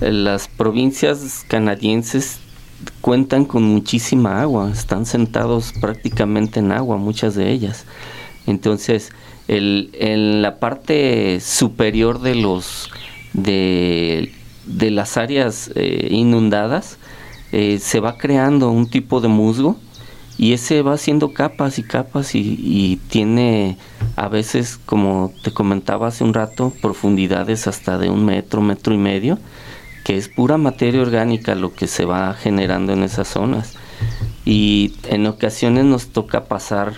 las 0.00 0.48
provincias 0.48 1.44
canadienses 1.46 2.38
cuentan 3.02 3.44
con 3.44 3.62
muchísima 3.62 4.40
agua, 4.40 4.70
están 4.72 5.04
sentados 5.04 5.74
prácticamente 5.82 6.60
en 6.60 6.72
agua, 6.72 6.96
muchas 6.96 7.34
de 7.34 7.52
ellas. 7.52 7.84
Entonces, 8.46 9.10
en 9.48 10.40
la 10.40 10.58
parte 10.58 11.40
superior 11.40 12.22
de 12.22 12.36
los 12.36 12.88
de, 13.34 14.32
de 14.64 14.90
las 14.90 15.18
áreas 15.18 15.70
eh, 15.74 16.08
inundadas 16.10 16.96
eh, 17.50 17.78
se 17.80 18.00
va 18.00 18.16
creando 18.16 18.70
un 18.70 18.88
tipo 18.88 19.20
de 19.20 19.28
musgo 19.28 19.76
y 20.38 20.54
ese 20.54 20.82
va 20.82 20.94
haciendo 20.94 21.34
capas 21.34 21.78
y 21.78 21.82
capas 21.82 22.34
y, 22.34 23.00
tiene 23.08 23.76
a 24.16 24.28
veces, 24.28 24.78
como 24.84 25.32
te 25.42 25.52
comentaba 25.52 26.08
hace 26.08 26.24
un 26.24 26.34
rato, 26.34 26.72
profundidades 26.80 27.66
hasta 27.66 27.98
de 27.98 28.10
un 28.10 28.24
metro, 28.24 28.60
metro 28.60 28.94
y 28.94 28.98
medio, 28.98 29.38
que 30.04 30.16
es 30.16 30.28
pura 30.28 30.56
materia 30.56 31.02
orgánica 31.02 31.54
lo 31.54 31.74
que 31.74 31.86
se 31.86 32.04
va 32.04 32.34
generando 32.34 32.92
en 32.92 33.02
esas 33.02 33.28
zonas. 33.28 33.74
Y 34.44 34.94
en 35.04 35.26
ocasiones 35.26 35.84
nos 35.84 36.08
toca 36.08 36.46
pasar 36.46 36.94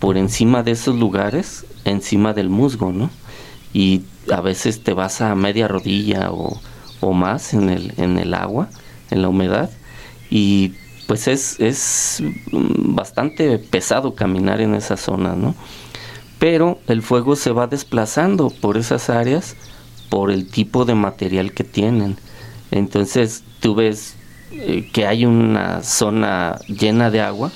por 0.00 0.16
encima 0.16 0.62
de 0.62 0.72
esos 0.72 0.96
lugares, 0.96 1.64
encima 1.84 2.32
del 2.32 2.48
musgo, 2.48 2.90
¿no? 2.92 3.10
Y 3.72 4.02
a 4.32 4.40
veces 4.40 4.82
te 4.82 4.92
vas 4.92 5.20
a 5.20 5.34
media 5.34 5.68
rodilla 5.68 6.32
o, 6.32 6.60
o 7.00 7.12
más 7.12 7.54
en 7.54 7.70
el, 7.70 7.94
en 7.96 8.18
el 8.18 8.34
agua, 8.34 8.68
en 9.10 9.22
la 9.22 9.28
humedad, 9.28 9.70
y 10.30 10.72
pues 11.12 11.28
es, 11.28 11.60
es 11.60 12.22
bastante 12.50 13.58
pesado 13.58 14.14
caminar 14.14 14.62
en 14.62 14.74
esa 14.74 14.96
zona, 14.96 15.34
¿no? 15.34 15.54
Pero 16.38 16.78
el 16.86 17.02
fuego 17.02 17.36
se 17.36 17.52
va 17.52 17.66
desplazando 17.66 18.48
por 18.48 18.78
esas 18.78 19.10
áreas 19.10 19.54
por 20.08 20.30
el 20.30 20.48
tipo 20.48 20.86
de 20.86 20.94
material 20.94 21.52
que 21.52 21.64
tienen. 21.64 22.16
Entonces 22.70 23.44
tú 23.60 23.74
ves 23.74 24.14
eh, 24.52 24.88
que 24.90 25.06
hay 25.06 25.26
una 25.26 25.82
zona 25.82 26.58
llena 26.66 27.10
de 27.10 27.20
agua 27.20 27.52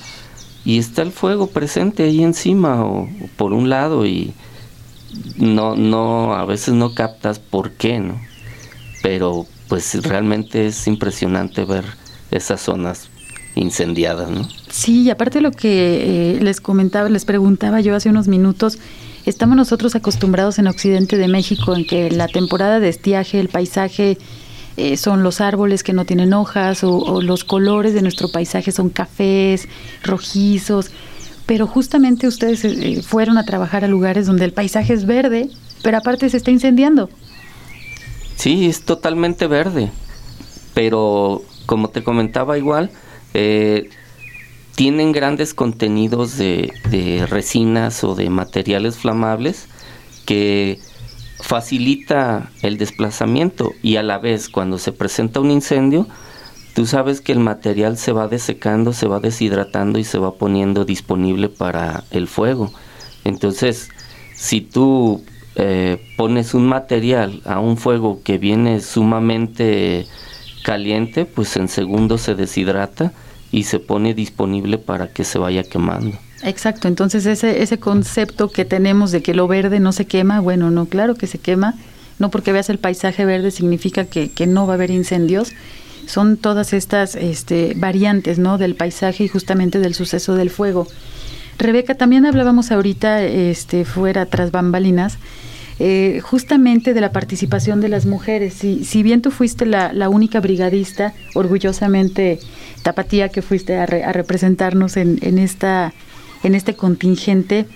y 0.63 0.77
está 0.77 1.01
el 1.01 1.11
fuego 1.11 1.47
presente 1.47 2.03
ahí 2.03 2.21
encima 2.21 2.85
o, 2.85 3.09
por 3.37 3.53
un 3.53 3.71
lado 3.71 4.05
y 4.05 4.35
no 5.37 5.75
no 5.75 6.35
a 6.35 6.45
veces 6.45 6.75
no 6.75 6.93
captas 6.93 7.39
por 7.39 7.71
qué, 7.71 7.97
¿no? 7.99 8.21
Pero 9.01 9.47
pues 9.67 9.95
realmente 10.03 10.67
es 10.67 10.85
impresionante 10.85 11.65
ver 11.65 11.85
esas 12.29 12.61
zonas 12.61 13.06
incendiada, 13.59 14.27
¿no? 14.27 14.47
Sí, 14.69 15.03
y 15.03 15.09
aparte 15.09 15.41
lo 15.41 15.51
que 15.51 16.35
eh, 16.35 16.39
les 16.41 16.61
comentaba, 16.61 17.09
les 17.09 17.25
preguntaba 17.25 17.81
yo 17.81 17.95
hace 17.95 18.09
unos 18.09 18.27
minutos, 18.27 18.79
estamos 19.25 19.57
nosotros 19.57 19.95
acostumbrados 19.95 20.59
en 20.59 20.67
Occidente 20.67 21.17
de 21.17 21.27
México 21.27 21.75
en 21.75 21.85
que 21.85 22.11
la 22.11 22.27
temporada 22.27 22.79
de 22.79 22.89
estiaje, 22.89 23.39
el 23.39 23.49
paisaje 23.49 24.17
eh, 24.77 24.95
son 24.95 25.23
los 25.23 25.41
árboles 25.41 25.83
que 25.83 25.91
no 25.91 26.05
tienen 26.05 26.33
hojas 26.33 26.83
o, 26.83 27.21
los 27.21 27.43
colores 27.43 27.95
de 27.95 28.03
nuestro 28.03 28.29
paisaje 28.29 28.71
son 28.71 28.89
cafés, 28.89 29.67
rojizos, 30.03 30.91
pero 31.47 31.65
justamente 31.65 32.27
ustedes 32.27 32.63
eh, 32.63 33.01
fueron 33.01 33.39
a 33.39 33.43
trabajar 33.43 33.83
a 33.83 33.87
lugares 33.87 34.27
donde 34.27 34.45
el 34.45 34.53
paisaje 34.53 34.93
es 34.93 35.05
verde, 35.07 35.49
pero 35.81 35.97
aparte 35.97 36.29
se 36.29 36.37
está 36.37 36.51
incendiando. 36.51 37.09
Sí, 38.35 38.67
es 38.67 38.83
totalmente 38.83 39.47
verde, 39.47 39.89
pero 40.75 41.41
como 41.65 41.89
te 41.89 42.03
comentaba 42.03 42.57
igual, 42.59 42.91
eh, 43.39 43.91
tienen 44.73 45.11
grandes 45.11 45.53
contenidos 45.53 46.39
de, 46.39 46.73
resinas 47.29 48.03
o 48.03 48.15
de 48.15 48.31
materiales 48.31 48.97
flamables 48.97 49.67
que 50.25 50.79
facilita 51.39 52.49
el 52.63 52.79
desplazamiento 52.79 53.73
y 53.83 53.97
a 53.97 54.01
la 54.01 54.17
vez 54.17 54.49
cuando 54.49 54.79
se 54.79 54.91
presenta 54.91 55.39
un 55.39 55.51
incendio, 55.51 56.07
tú 56.73 56.87
sabes 56.87 57.21
que 57.21 57.31
el 57.31 57.39
material 57.39 57.99
se 57.99 58.11
va 58.11 58.27
desecando, 58.27 58.91
se 58.91 59.07
va 59.07 59.19
deshidratando 59.19 59.99
y 59.99 60.03
se 60.03 60.17
va 60.17 60.33
poniendo 60.33 60.83
disponible 60.83 61.47
para 61.47 62.05
el 62.09 62.27
fuego. 62.27 62.73
Entonces, 63.23 63.89
si 64.35 64.61
tú 64.61 65.23
eh, 65.55 66.03
pones 66.17 66.55
un 66.55 66.67
material 66.67 67.43
a 67.45 67.59
un 67.59 67.77
fuego 67.77 68.19
que 68.23 68.39
viene 68.39 68.79
sumamente 68.79 70.07
caliente, 70.63 71.25
pues 71.25 71.55
en 71.55 71.67
segundos 71.67 72.21
se 72.21 72.33
deshidrata 72.33 73.13
y 73.51 73.63
se 73.63 73.79
pone 73.79 74.13
disponible 74.13 74.77
para 74.77 75.07
que 75.07 75.23
se 75.23 75.39
vaya 75.39 75.63
quemando. 75.63 76.17
Exacto, 76.43 76.87
entonces 76.87 77.25
ese, 77.25 77.63
ese 77.63 77.79
concepto 77.79 78.49
que 78.49 78.65
tenemos 78.65 79.11
de 79.11 79.21
que 79.21 79.33
lo 79.33 79.47
verde 79.47 79.79
no 79.79 79.91
se 79.91 80.05
quema, 80.05 80.39
bueno, 80.39 80.69
no, 80.69 80.85
claro 80.85 81.15
que 81.15 81.27
se 81.27 81.39
quema, 81.39 81.73
no 82.19 82.29
porque 82.29 82.51
veas 82.51 82.69
el 82.69 82.77
paisaje 82.77 83.25
verde 83.25 83.51
significa 83.51 84.05
que, 84.05 84.29
que 84.29 84.47
no 84.47 84.67
va 84.67 84.73
a 84.73 84.75
haber 84.75 84.91
incendios, 84.91 85.53
son 86.05 86.37
todas 86.37 86.73
estas 86.73 87.15
este, 87.15 87.73
variantes 87.75 88.39
¿no? 88.39 88.57
del 88.57 88.75
paisaje 88.75 89.25
y 89.25 89.27
justamente 89.27 89.79
del 89.79 89.93
suceso 89.93 90.35
del 90.35 90.49
fuego. 90.49 90.87
Rebeca, 91.57 91.95
también 91.95 92.25
hablábamos 92.25 92.71
ahorita 92.71 93.23
este, 93.23 93.83
fuera 93.83 94.25
tras 94.27 94.51
bambalinas, 94.51 95.17
eh, 95.79 96.19
justamente 96.23 96.93
de 96.93 97.01
la 97.01 97.11
participación 97.11 97.81
de 97.81 97.89
las 97.89 98.05
mujeres. 98.05 98.53
Si, 98.53 98.83
si 98.83 99.03
bien 99.03 99.21
tú 99.21 99.31
fuiste 99.31 99.65
la, 99.65 100.09
única 100.09 100.39
brigadista, 100.39 101.13
orgullosamente 101.35 102.39
tapatía 102.83 103.29
que 103.29 103.41
fuiste 103.41 103.77
a, 103.77 103.85
representarnos 103.85 104.97
en, 104.97 105.19
en, 105.21 105.37
esta, 105.37 105.93
en 106.43 106.55
este 106.55 106.75
contingente, 106.75 107.67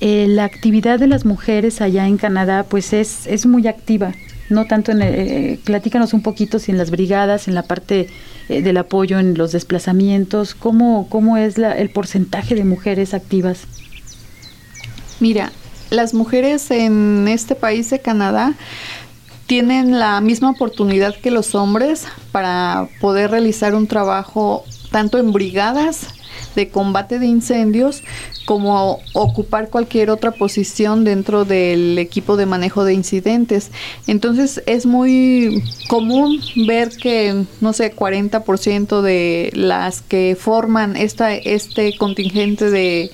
eh, 0.00 0.26
la 0.28 0.44
actividad 0.44 0.98
de 0.98 1.06
las 1.06 1.26
mujeres 1.26 1.82
allá 1.82 2.06
en 2.06 2.16
Canadá 2.16 2.64
pues 2.64 2.94
es, 2.94 3.26
es 3.26 3.44
muy 3.44 3.66
activa, 3.66 4.14
no 4.48 4.64
tanto 4.64 4.92
en, 4.92 5.02
eh, 5.02 5.58
platícanos 5.62 6.14
un 6.14 6.22
poquito 6.22 6.58
si 6.58 6.72
en 6.72 6.78
las 6.78 6.90
brigadas, 6.90 7.48
en 7.48 7.54
la 7.54 7.64
parte 7.64 8.08
eh, 8.48 8.62
del 8.62 8.78
apoyo 8.78 9.18
en 9.18 9.36
los 9.36 9.52
desplazamientos, 9.52 10.54
¿cómo, 10.54 11.06
cómo 11.10 11.36
es 11.36 11.58
la, 11.58 11.76
el 11.76 11.90
porcentaje 11.90 12.54
de 12.54 12.64
mujeres 12.64 13.12
activas? 13.12 13.66
Mira, 15.20 15.52
las 15.90 16.14
mujeres 16.14 16.70
en 16.70 17.26
este 17.28 17.54
país 17.54 17.90
de 17.90 18.00
Canadá 18.00 18.54
tienen 19.46 19.98
la 19.98 20.20
misma 20.20 20.50
oportunidad 20.50 21.14
que 21.16 21.32
los 21.32 21.54
hombres 21.56 22.06
para 22.30 22.88
poder 23.00 23.32
realizar 23.32 23.74
un 23.74 23.88
trabajo 23.88 24.64
tanto 24.92 25.18
en 25.18 25.32
brigadas 25.32 26.06
de 26.54 26.68
combate 26.68 27.18
de 27.18 27.26
incendios 27.26 28.02
como 28.50 28.98
ocupar 29.12 29.68
cualquier 29.68 30.10
otra 30.10 30.32
posición 30.32 31.04
dentro 31.04 31.44
del 31.44 31.96
equipo 32.00 32.36
de 32.36 32.46
manejo 32.46 32.82
de 32.82 32.94
incidentes. 32.94 33.70
Entonces 34.08 34.60
es 34.66 34.86
muy 34.86 35.62
común 35.88 36.40
ver 36.66 36.88
que, 36.88 37.44
no 37.60 37.72
sé, 37.72 37.94
40% 37.94 39.02
de 39.02 39.52
las 39.54 40.02
que 40.02 40.36
forman 40.36 40.96
esta, 40.96 41.32
este 41.32 41.96
contingente 41.96 42.70
de 42.70 43.12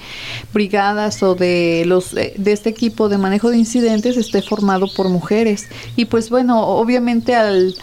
brigadas 0.55 1.22
o 1.22 1.34
de, 1.34 1.84
los, 1.84 2.14
de 2.14 2.34
este 2.47 2.70
equipo 2.70 3.11
de 3.11 3.18
manejo 3.18 3.51
de 3.51 3.59
incidentes 3.59 4.16
esté 4.16 4.41
formado 4.41 4.87
por 4.97 5.11
mujeres. 5.11 5.66
Y 5.97 6.07
pues 6.07 6.30
bueno, 6.30 6.66
obviamente 6.66 7.34
al 7.34 7.74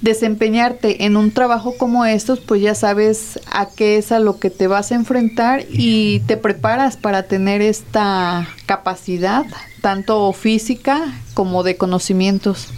desempeñarte 0.00 1.04
en 1.04 1.16
un 1.16 1.32
trabajo 1.32 1.74
como 1.76 2.04
estos, 2.04 2.40
pues 2.40 2.62
ya 2.62 2.74
sabes 2.74 3.40
a 3.50 3.68
qué 3.68 3.96
es 3.96 4.12
a 4.12 4.20
lo 4.20 4.38
que 4.38 4.50
te 4.50 4.66
vas 4.66 4.92
a 4.92 4.94
enfrentar 4.94 5.64
y 5.70 6.20
te 6.20 6.36
preparas 6.36 6.96
para 6.96 7.24
tener 7.24 7.62
esta 7.62 8.48
capacidad, 8.66 9.44
tanto 9.80 10.32
física 10.32 11.20
como 11.34 11.62
de 11.62 11.76
conocimientos. 11.76 12.68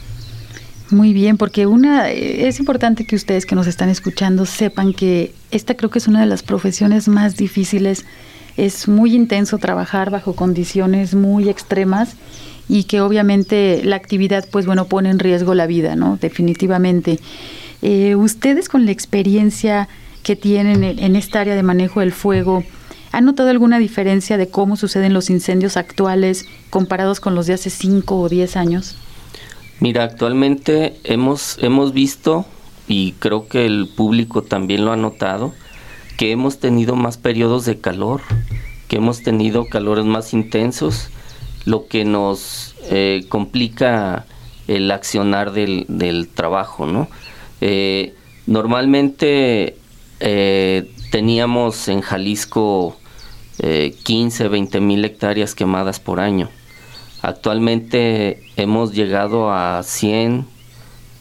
Muy 0.91 1.13
bien, 1.13 1.37
porque 1.37 1.67
una 1.67 2.11
es 2.11 2.59
importante 2.59 3.07
que 3.07 3.15
ustedes 3.15 3.47
que 3.47 3.55
nos 3.55 3.69
están 3.69 3.91
escuchando 3.91 4.45
sepan 4.45 4.93
que 4.93 5.33
esta 5.53 5.77
creo 5.77 5.91
que 5.91 6.01
es 6.01 6.09
una 6.09 6.21
de 6.21 6.27
las 6.27 6.43
profesiones 6.43 7.07
más 7.07 7.37
difíciles. 7.37 8.05
Es 8.57 8.89
muy 8.89 9.15
intenso 9.15 9.59
trabajar 9.59 10.11
bajo 10.11 10.35
condiciones 10.35 11.15
muy 11.15 11.49
extremas 11.49 12.17
y 12.71 12.85
que 12.85 13.01
obviamente 13.01 13.83
la 13.83 13.97
actividad, 13.97 14.47
pues 14.49 14.65
bueno, 14.65 14.85
pone 14.85 15.11
en 15.11 15.19
riesgo 15.19 15.55
la 15.55 15.67
vida, 15.67 15.97
¿no? 15.97 16.19
Definitivamente. 16.21 17.19
Eh, 17.83 18.15
ustedes 18.15 18.69
con 18.69 18.87
la 18.87 18.93
experiencia 18.93 19.89
que 20.23 20.37
tienen 20.37 20.85
en 20.85 21.17
esta 21.17 21.41
área 21.41 21.57
de 21.57 21.65
manejo 21.65 21.99
del 21.99 22.13
fuego, 22.13 22.63
¿han 23.11 23.25
notado 23.25 23.51
alguna 23.51 23.81
diferencia 23.81 24.37
de 24.37 24.49
cómo 24.49 24.77
suceden 24.77 25.13
los 25.13 25.31
incendios 25.31 25.77
actuales 25.77 26.47
comparados 26.71 27.19
con 27.19 27.35
los 27.35 27.49
de 27.49 27.55
hace 27.55 27.71
5 27.71 28.21
o 28.21 28.29
10 28.29 28.55
años? 28.55 28.95
Mira, 29.81 30.05
actualmente 30.05 30.95
hemos, 31.03 31.59
hemos 31.63 31.93
visto, 31.93 32.47
y 32.87 33.15
creo 33.19 33.49
que 33.49 33.67
el 33.67 33.89
público 33.89 34.43
también 34.43 34.85
lo 34.85 34.93
ha 34.93 34.97
notado, 34.97 35.53
que 36.17 36.31
hemos 36.31 36.61
tenido 36.61 36.95
más 36.95 37.17
periodos 37.17 37.65
de 37.65 37.81
calor, 37.81 38.21
que 38.87 38.99
hemos 38.99 39.25
tenido 39.25 39.67
calores 39.67 40.05
más 40.05 40.33
intensos, 40.35 41.11
lo 41.65 41.87
que 41.87 42.05
nos 42.05 42.75
eh, 42.91 43.25
complica 43.29 44.27
el 44.69 44.91
accionar 44.91 45.53
del, 45.53 46.29
trabajo, 46.35 46.87
¿no? 46.87 47.09
Eh, 47.61 48.15
normalmente 48.47 49.77
eh, 50.21 50.91
teníamos 51.11 51.89
en 51.89 52.01
Jalisco 52.01 52.97
15, 54.05 54.49
20 54.49 54.81
mil 54.81 55.05
hectáreas 55.05 55.55
quemadas 55.55 56.01
por 56.01 56.19
año. 56.19 56.49
Actualmente 57.21 58.43
hemos 58.57 58.95
llegado 58.95 59.53
a 59.53 59.83
100, 59.83 60.47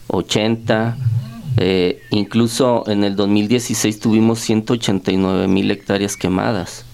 80, 0.07 0.97
incluso 2.11 2.85
en 2.87 3.03
el 3.03 3.17
2016 3.17 3.99
tuvimos 3.99 4.39
189 4.39 5.49
mil 5.49 5.69
hectáreas 5.69 6.15
quemadas. 6.15 6.85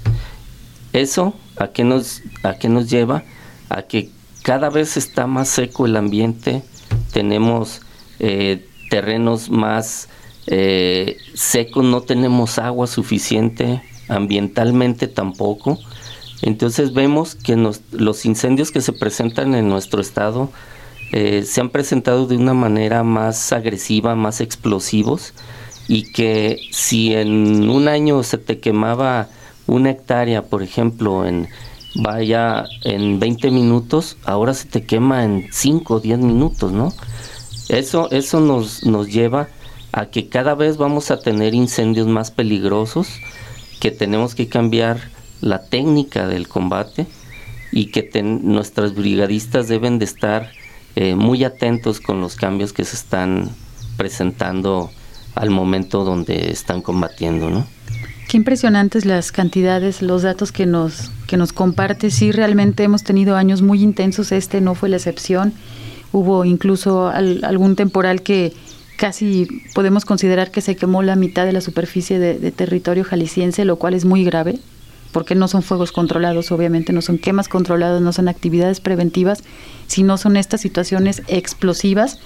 ¿Eso 0.95 1.33
a 1.57 1.67
qué 1.67 1.83
nos, 1.83 2.23
a 2.43 2.55
qué 2.55 2.69
nos 2.69 2.89
lleva? 2.89 3.23
a 3.69 3.83
que 3.83 4.09
cada 4.43 4.69
vez 4.69 4.97
está 4.97 5.27
más 5.27 5.49
seco 5.49 5.85
el 5.85 5.95
ambiente, 5.95 6.63
tenemos 7.11 7.81
eh, 8.19 8.67
terrenos 8.89 9.49
más 9.49 10.07
eh, 10.47 11.17
secos, 11.33 11.83
no 11.83 12.01
tenemos 12.01 12.59
agua 12.59 12.87
suficiente, 12.87 13.81
ambientalmente 14.07 15.07
tampoco. 15.07 15.79
Entonces 16.41 16.93
vemos 16.93 17.33
que 17.33 17.55
los 17.91 18.25
incendios 18.25 18.71
que 18.71 18.81
se 18.81 18.93
presentan 18.93 19.55
en 19.55 19.67
nuestro 19.67 19.99
estado 19.99 20.51
eh, 21.11 21.43
se 21.43 21.61
han 21.61 21.69
presentado 21.69 22.27
de 22.27 22.37
una 22.37 22.53
manera 22.53 23.03
más 23.03 23.51
agresiva, 23.51 24.15
más 24.15 24.41
explosivos 24.41 25.33
y 25.87 26.11
que 26.11 26.59
si 26.71 27.13
en 27.13 27.69
un 27.69 27.87
año 27.87 28.21
se 28.23 28.37
te 28.37 28.59
quemaba 28.59 29.29
una 29.67 29.91
hectárea, 29.91 30.43
por 30.43 30.63
ejemplo, 30.63 31.25
en, 31.25 31.47
vaya 31.95 32.65
en 32.83 33.19
20 33.19 33.51
minutos, 33.51 34.17
ahora 34.25 34.53
se 34.53 34.67
te 34.67 34.83
quema 34.83 35.23
en 35.23 35.47
5 35.51 35.95
o 35.95 35.99
10 35.99 36.19
minutos, 36.19 36.71
¿no? 36.71 36.93
Eso, 37.69 38.11
eso 38.11 38.39
nos, 38.39 38.85
nos 38.85 39.11
lleva 39.11 39.47
a 39.91 40.07
que 40.07 40.27
cada 40.27 40.55
vez 40.55 40.77
vamos 40.77 41.09
a 41.09 41.21
tener 41.21 41.53
incendios 41.53 42.07
más 42.07 42.29
peligrosos, 42.29 43.07
que 43.79 43.91
tenemos 43.91 44.35
que 44.35 44.47
cambiar 44.47 45.09
la 45.41 45.63
técnica 45.63 46.27
del 46.27 46.47
combate 46.47 47.07
y 47.71 47.87
que 47.87 48.09
nuestras 48.23 48.95
brigadistas 48.95 49.67
deben 49.67 49.99
de 49.99 50.05
estar 50.05 50.49
eh, 50.95 51.15
muy 51.15 51.43
atentos 51.43 51.99
con 51.99 52.21
los 52.21 52.35
cambios 52.35 52.71
que 52.71 52.85
se 52.85 52.95
están 52.95 53.49
presentando 53.97 54.89
al 55.35 55.49
momento 55.49 56.03
donde 56.03 56.51
están 56.51 56.81
combatiendo, 56.81 57.49
¿no? 57.49 57.67
Qué 58.27 58.37
impresionantes 58.37 59.05
las 59.05 59.31
cantidades, 59.31 60.01
los 60.01 60.23
datos 60.23 60.51
que 60.51 60.65
nos, 60.65 61.11
que 61.27 61.37
nos 61.37 61.53
comparte. 61.53 62.09
Sí, 62.09 62.31
realmente 62.31 62.83
hemos 62.83 63.03
tenido 63.03 63.35
años 63.35 63.61
muy 63.61 63.83
intensos, 63.83 64.31
este 64.31 64.61
no 64.61 64.73
fue 64.73 64.89
la 64.89 64.95
excepción. 64.97 65.53
Hubo 66.11 66.43
incluso 66.43 67.07
algún 67.07 67.75
temporal 67.75 68.23
que 68.23 68.53
casi 68.97 69.47
podemos 69.73 70.05
considerar 70.05 70.49
que 70.49 70.61
se 70.61 70.75
quemó 70.75 71.03
la 71.03 71.15
mitad 71.15 71.45
de 71.45 71.53
la 71.53 71.61
superficie 71.61 72.17
de, 72.17 72.51
territorio 72.51 73.03
jalisciense, 73.03 73.65
lo 73.65 73.75
cual 73.75 73.93
es 73.93 74.05
muy 74.05 74.23
grave, 74.23 74.59
porque 75.11 75.35
no 75.35 75.47
son 75.47 75.61
fuegos 75.61 75.91
controlados, 75.91 76.51
obviamente, 76.51 76.93
no 76.93 77.01
son 77.01 77.17
quemas 77.17 77.47
controladas, 77.47 78.01
no 78.01 78.11
son 78.11 78.27
actividades 78.27 78.79
preventivas, 78.79 79.43
sino 79.87 80.17
son 80.17 80.37
estas 80.37 80.61
situaciones 80.61 81.21
explosivas 81.27 82.19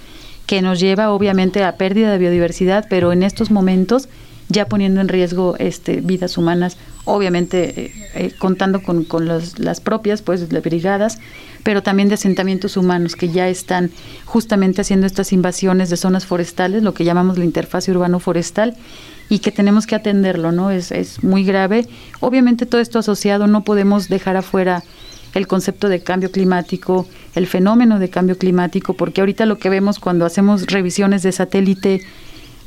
que 0.46 0.62
nos 0.62 0.80
lleva 0.80 1.10
obviamente 1.10 1.62
a 1.62 1.76
pérdida 1.76 2.10
de 2.10 2.18
biodiversidad, 2.18 2.86
pero 2.88 3.12
en 3.12 3.22
estos 3.22 3.50
momentos 3.50 4.08
ya 4.50 4.66
poniendo 4.66 5.00
en 5.00 5.08
riesgo 5.08 5.56
este, 5.58 6.00
vidas 6.00 6.36
humanas, 6.36 6.76
obviamente 7.04 7.86
eh, 7.86 7.92
eh, 8.14 8.32
contando 8.36 8.82
con, 8.82 9.04
con 9.04 9.26
las 9.26 9.80
propias, 9.80 10.20
pues, 10.20 10.48
de 10.48 10.60
brigadas, 10.60 11.18
pero 11.62 11.82
también 11.82 12.08
de 12.08 12.14
asentamientos 12.14 12.76
humanos 12.76 13.16
que 13.16 13.28
ya 13.28 13.48
están 13.48 13.90
justamente 14.24 14.80
haciendo 14.80 15.06
estas 15.06 15.32
invasiones 15.32 15.88
de 15.88 15.96
zonas 15.96 16.26
forestales, 16.26 16.82
lo 16.82 16.94
que 16.94 17.04
llamamos 17.04 17.38
la 17.38 17.44
interfase 17.44 17.92
urbano-forestal, 17.92 18.76
y 19.28 19.38
que 19.38 19.52
tenemos 19.52 19.86
que 19.86 19.94
atenderlo, 19.94 20.50
¿no? 20.50 20.72
Es, 20.72 20.90
es 20.90 21.22
muy 21.22 21.44
grave. 21.44 21.86
Obviamente 22.18 22.66
todo 22.66 22.80
esto 22.80 22.98
asociado, 22.98 23.46
no 23.46 23.62
podemos 23.62 24.08
dejar 24.08 24.36
afuera 24.36 24.82
el 25.34 25.46
concepto 25.46 25.88
de 25.88 26.02
cambio 26.02 26.32
climático, 26.32 27.06
el 27.36 27.46
fenómeno 27.46 28.00
de 28.00 28.10
cambio 28.10 28.36
climático, 28.36 28.94
porque 28.94 29.20
ahorita 29.20 29.46
lo 29.46 29.58
que 29.58 29.70
vemos 29.70 30.00
cuando 30.00 30.26
hacemos 30.26 30.66
revisiones 30.66 31.22
de 31.22 31.30
satélite, 31.30 32.00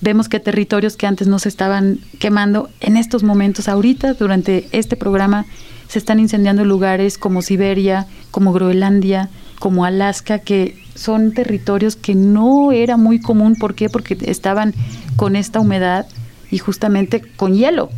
Vemos 0.03 0.27
que 0.27 0.41
territorios 0.41 0.97
que 0.97 1.07
antes 1.07 1.29
no 1.29 1.39
se 1.39 1.47
estaban 1.47 1.97
quemando, 2.19 2.69
en 2.81 2.97
estos 2.97 3.23
momentos, 3.23 3.69
ahorita, 3.69 4.15
durante 4.15 4.67
este 4.73 4.97
programa, 4.97 5.45
se 5.87 5.97
están 5.97 6.19
incendiando 6.19 6.65
lugares 6.65 7.17
como 7.17 7.41
Siberia, 7.41 8.05
como 8.29 8.51
Groenlandia, 8.51 9.29
como 9.59 9.85
Alaska, 9.85 10.39
que 10.39 10.77
son 10.93 11.31
territorios 11.31 11.95
que 11.95 12.15
no 12.15 12.73
era 12.73 12.97
muy 12.97 13.21
común. 13.21 13.55
¿Por 13.55 13.75
qué? 13.75 13.87
Porque 13.87 14.17
estaban 14.23 14.73
con 15.15 15.37
esta 15.37 15.61
humedad 15.61 16.05
y 16.51 16.57
justamente 16.57 17.21
con 17.37 17.53
hielo. 17.53 17.89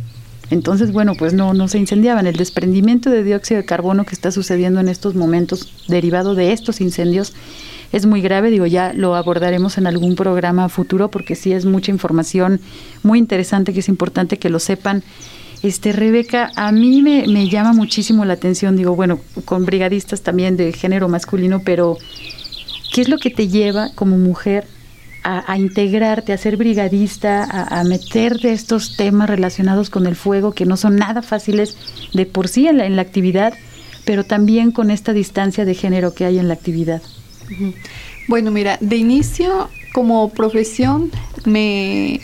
Entonces, 0.50 0.92
bueno, 0.92 1.14
pues 1.18 1.34
no, 1.34 1.54
no 1.54 1.66
se 1.66 1.78
incendiaban. 1.78 2.28
El 2.28 2.36
desprendimiento 2.36 3.10
de 3.10 3.24
dióxido 3.24 3.60
de 3.60 3.66
carbono 3.66 4.04
que 4.04 4.14
está 4.14 4.30
sucediendo 4.30 4.78
en 4.78 4.86
estos 4.86 5.16
momentos, 5.16 5.72
derivado 5.88 6.36
de 6.36 6.52
estos 6.52 6.80
incendios, 6.80 7.34
es 7.92 8.06
muy 8.06 8.20
grave, 8.20 8.50
digo, 8.50 8.66
ya 8.66 8.92
lo 8.92 9.14
abordaremos 9.14 9.78
en 9.78 9.86
algún 9.86 10.16
programa 10.16 10.68
futuro 10.68 11.10
porque 11.10 11.34
sí 11.34 11.52
es 11.52 11.64
mucha 11.64 11.90
información 11.90 12.60
muy 13.02 13.18
interesante 13.18 13.72
que 13.72 13.80
es 13.80 13.88
importante 13.88 14.38
que 14.38 14.50
lo 14.50 14.58
sepan. 14.58 15.02
Este, 15.62 15.92
Rebeca, 15.92 16.50
a 16.54 16.70
mí 16.72 17.02
me, 17.02 17.48
llama 17.48 17.72
muchísimo 17.72 18.24
la 18.24 18.34
atención, 18.34 18.76
digo, 18.76 18.94
bueno, 18.94 19.20
con 19.44 19.64
brigadistas 19.64 20.20
también 20.20 20.56
de 20.56 20.72
género 20.72 21.08
masculino, 21.08 21.62
pero 21.64 21.96
¿qué 22.92 23.00
es 23.00 23.08
lo 23.08 23.18
que 23.18 23.30
te 23.30 23.48
lleva 23.48 23.90
como 23.94 24.18
mujer 24.18 24.66
a, 25.28 25.58
integrarte, 25.58 26.32
a 26.32 26.38
ser 26.38 26.56
brigadista, 26.56 27.42
a, 27.42 27.80
a, 27.80 27.82
meterte 27.82 28.52
estos 28.52 28.96
temas 28.96 29.28
relacionados 29.28 29.90
con 29.90 30.06
el 30.06 30.14
fuego 30.14 30.52
que 30.52 30.66
no 30.66 30.76
son 30.76 30.94
nada 30.94 31.20
fáciles 31.20 31.76
de 32.12 32.26
por 32.26 32.46
sí 32.46 32.68
en 32.68 32.78
la, 32.78 32.86
en 32.86 32.94
la 32.94 33.02
actividad, 33.02 33.52
pero 34.04 34.22
también 34.22 34.70
con 34.70 34.92
esta 34.92 35.12
distancia 35.12 35.64
de 35.64 35.74
género 35.74 36.14
que 36.14 36.26
hay 36.26 36.38
en 36.38 36.46
la 36.46 36.54
actividad? 36.54 37.02
Bueno, 38.28 38.50
mira, 38.50 38.78
de 38.80 38.96
inicio 38.96 39.68
como 39.92 40.30
profesión 40.30 41.10
me 41.44 42.20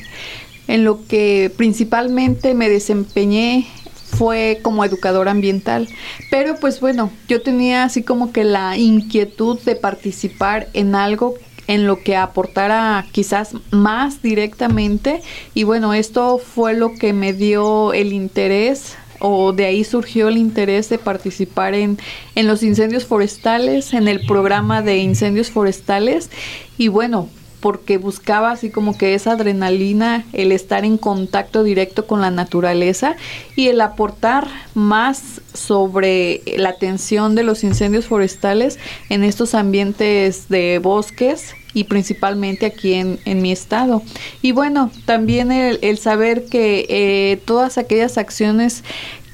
en 0.68 0.84
lo 0.84 1.06
que 1.06 1.52
principalmente 1.56 2.54
me 2.54 2.68
desempeñé 2.68 3.66
fue 4.04 4.60
como 4.62 4.84
educadora 4.84 5.30
ambiental, 5.30 5.88
pero 6.30 6.56
pues 6.56 6.80
bueno, 6.80 7.10
yo 7.28 7.42
tenía 7.42 7.84
así 7.84 8.02
como 8.02 8.32
que 8.32 8.44
la 8.44 8.76
inquietud 8.76 9.58
de 9.60 9.74
participar 9.74 10.68
en 10.74 10.94
algo 10.94 11.34
en 11.66 11.86
lo 11.86 12.02
que 12.02 12.16
aportara 12.16 13.06
quizás 13.12 13.54
más 13.70 14.22
directamente. 14.22 15.22
Y 15.54 15.64
bueno, 15.64 15.94
esto 15.94 16.38
fue 16.38 16.74
lo 16.74 16.94
que 16.94 17.12
me 17.12 17.32
dio 17.32 17.92
el 17.92 18.12
interés 18.12 18.96
o 19.22 19.52
de 19.52 19.66
ahí 19.66 19.84
surgió 19.84 20.28
el 20.28 20.36
interés 20.36 20.88
de 20.88 20.98
participar 20.98 21.74
en, 21.74 21.98
en 22.34 22.46
los 22.46 22.62
incendios 22.62 23.06
forestales, 23.06 23.94
en 23.94 24.08
el 24.08 24.26
programa 24.26 24.82
de 24.82 24.98
incendios 24.98 25.50
forestales 25.50 26.28
y 26.76 26.88
bueno, 26.88 27.28
porque 27.60 27.96
buscaba 27.96 28.50
así 28.50 28.70
como 28.70 28.98
que 28.98 29.14
esa 29.14 29.32
adrenalina, 29.32 30.26
el 30.32 30.50
estar 30.50 30.84
en 30.84 30.98
contacto 30.98 31.62
directo 31.62 32.08
con 32.08 32.20
la 32.20 32.32
naturaleza 32.32 33.14
y 33.54 33.68
el 33.68 33.80
aportar 33.80 34.48
más 34.74 35.40
sobre 35.54 36.42
la 36.56 36.70
atención 36.70 37.36
de 37.36 37.44
los 37.44 37.62
incendios 37.62 38.06
forestales 38.06 38.80
en 39.10 39.22
estos 39.22 39.54
ambientes 39.54 40.48
de 40.48 40.80
bosques 40.80 41.54
y 41.74 41.84
principalmente 41.84 42.66
aquí 42.66 42.94
en, 42.94 43.18
en 43.24 43.42
mi 43.42 43.52
estado. 43.52 44.02
Y 44.40 44.52
bueno, 44.52 44.90
también 45.04 45.52
el, 45.52 45.78
el 45.82 45.98
saber 45.98 46.46
que 46.46 46.86
eh, 46.88 47.40
todas 47.44 47.78
aquellas 47.78 48.18
acciones 48.18 48.84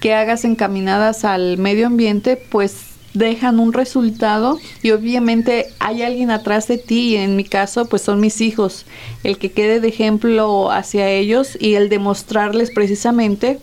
que 0.00 0.14
hagas 0.14 0.44
encaminadas 0.44 1.24
al 1.24 1.58
medio 1.58 1.86
ambiente, 1.86 2.36
pues 2.36 2.88
dejan 3.14 3.58
un 3.58 3.72
resultado 3.72 4.58
y 4.82 4.90
obviamente 4.90 5.66
hay 5.78 6.02
alguien 6.02 6.30
atrás 6.30 6.68
de 6.68 6.78
ti 6.78 7.14
y 7.14 7.16
en 7.16 7.36
mi 7.36 7.44
caso 7.44 7.86
pues 7.86 8.02
son 8.02 8.20
mis 8.20 8.40
hijos 8.40 8.84
el 9.24 9.38
que 9.38 9.50
quede 9.50 9.80
de 9.80 9.88
ejemplo 9.88 10.70
hacia 10.70 11.08
ellos 11.08 11.56
y 11.58 11.74
el 11.74 11.88
demostrarles 11.88 12.70
precisamente 12.70 13.58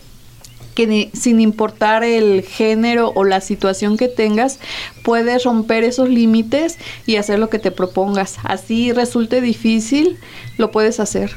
que 0.76 1.09
sin 1.13 1.39
importar 1.39 2.03
el 2.03 2.43
género 2.43 3.11
o 3.15 3.23
la 3.23 3.41
situación 3.41 3.97
que 3.97 4.07
tengas, 4.07 4.59
puedes 5.03 5.43
romper 5.45 5.84
esos 5.84 6.09
límites 6.09 6.78
y 7.07 7.15
hacer 7.15 7.39
lo 7.39 7.49
que 7.49 7.57
te 7.57 7.71
propongas. 7.71 8.38
Así 8.43 8.91
resulte 8.91 9.41
difícil, 9.41 10.17
lo 10.57 10.71
puedes 10.71 10.99
hacer. 10.99 11.32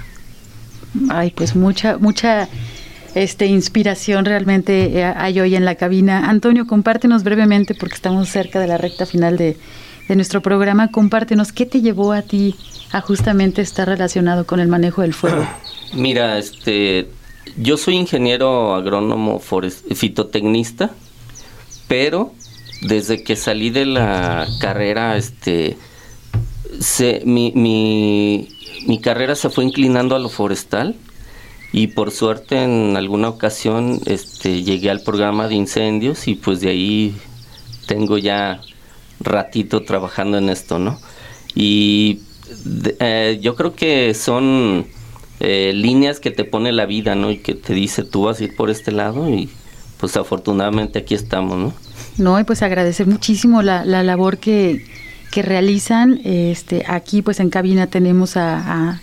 Ay, 1.09 1.31
pues 1.31 1.55
mucha, 1.55 1.97
mucha 1.99 2.49
este, 3.15 3.47
inspiración 3.47 4.25
realmente 4.25 4.99
eh, 4.99 5.05
hay 5.05 5.41
hoy 5.41 5.55
en 5.55 5.65
la 5.65 5.77
cabina. 5.77 6.29
Antonio, 6.29 6.67
compártenos 6.67 7.23
brevemente, 7.23 7.75
porque 7.75 7.95
estamos 7.95 8.29
cerca 8.29 8.59
de 8.61 8.67
la 8.67 8.79
recta 8.79 9.07
final 9.07 9.37
de, 9.37 9.57
de 10.09 10.17
nuestro 10.17 10.43
programa, 10.43 10.91
compártenos 10.91 11.53
qué 11.53 11.67
te 11.67 11.81
llevó 11.81 12.13
a 12.13 12.23
ti 12.23 12.57
a 12.91 13.01
justamente 13.01 13.63
estar 13.63 13.87
relacionado 13.87 14.47
con 14.47 14.61
el 14.61 14.69
manejo 14.69 15.03
del 15.03 15.15
fuego. 15.15 15.47
Mira, 15.93 16.39
este, 16.39 17.09
yo 17.57 17.77
soy 17.77 17.97
ingeniero 17.97 18.75
agrónomo 18.75 19.41
fitotecnista, 19.41 20.91
pero 21.87 22.33
desde 22.83 23.23
que 23.23 23.37
salí 23.37 23.71
de 23.71 23.87
la 23.87 24.47
carrera, 24.61 25.17
este, 25.17 25.77
mi, 27.25 27.53
mi, 27.55 29.01
carrera 29.01 29.35
se 29.35 29.51
fue 29.51 29.65
inclinando 29.65 30.15
a 30.15 30.19
lo 30.19 30.29
forestal 30.29 30.95
y 31.73 31.89
por 31.89 32.11
suerte 32.11 32.63
en 32.63 32.97
alguna 32.97 33.29
ocasión 33.29 34.01
este, 34.07 34.63
llegué 34.63 34.91
al 34.91 35.03
programa 35.03 35.49
de 35.49 35.55
incendios 35.55 36.29
y 36.29 36.35
pues 36.35 36.61
de 36.61 36.71
ahí 36.71 37.17
tengo 37.87 38.19
ya 38.19 38.61
ratito 39.21 39.83
trabajando 39.83 40.39
en 40.39 40.49
esto, 40.49 40.79
¿no? 40.79 41.01
Y 41.55 42.21
eh, 43.01 43.39
yo 43.43 43.57
creo 43.57 43.75
que 43.75 44.15
son 44.15 44.87
eh, 45.41 45.73
líneas 45.75 46.21
que 46.21 46.31
te 46.31 46.45
pone 46.45 46.73
la 46.73 46.87
vida, 46.87 47.15
¿no? 47.15 47.31
Y 47.31 47.39
que 47.39 47.55
te 47.55 47.75
dice, 47.75 48.05
tú 48.05 48.23
vas 48.25 48.41
a 48.41 48.45
ir 48.45 48.57
por 48.57 48.71
este 48.71 48.93
lado 48.93 49.29
y 49.31 49.49
pues 49.99 50.17
afortunadamente 50.17 51.01
aquí 51.01 51.15
estamos, 51.15 51.59
¿no? 51.59 51.73
No, 52.17 52.39
y 52.39 52.45
pues 52.45 52.63
agradecer 52.63 53.07
muchísimo 53.07 53.63
la, 53.63 53.85
la 53.85 54.03
labor 54.03 54.39
que, 54.39 54.85
que 55.31 55.43
realizan. 55.43 56.21
Este, 56.25 56.85
aquí 56.87 57.23
pues 57.23 57.41
en 57.41 57.51
cabina 57.51 57.87
tenemos 57.87 58.37
a, 58.37 58.57
a 58.57 59.01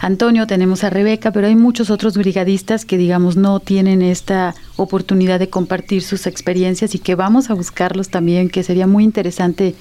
Antonio, 0.00 0.46
tenemos 0.46 0.84
a 0.84 0.90
Rebeca, 0.90 1.32
pero 1.32 1.46
hay 1.46 1.56
muchos 1.56 1.90
otros 1.90 2.16
brigadistas 2.16 2.84
que 2.84 2.98
digamos 2.98 3.36
no 3.36 3.60
tienen 3.60 4.02
esta 4.02 4.54
oportunidad 4.76 5.38
de 5.38 5.48
compartir 5.48 6.02
sus 6.02 6.26
experiencias 6.26 6.94
y 6.94 6.98
que 6.98 7.14
vamos 7.14 7.48
a 7.50 7.54
buscarlos 7.54 8.10
también, 8.10 8.50
que 8.50 8.62
sería 8.62 8.86
muy 8.86 9.04
interesante 9.04 9.74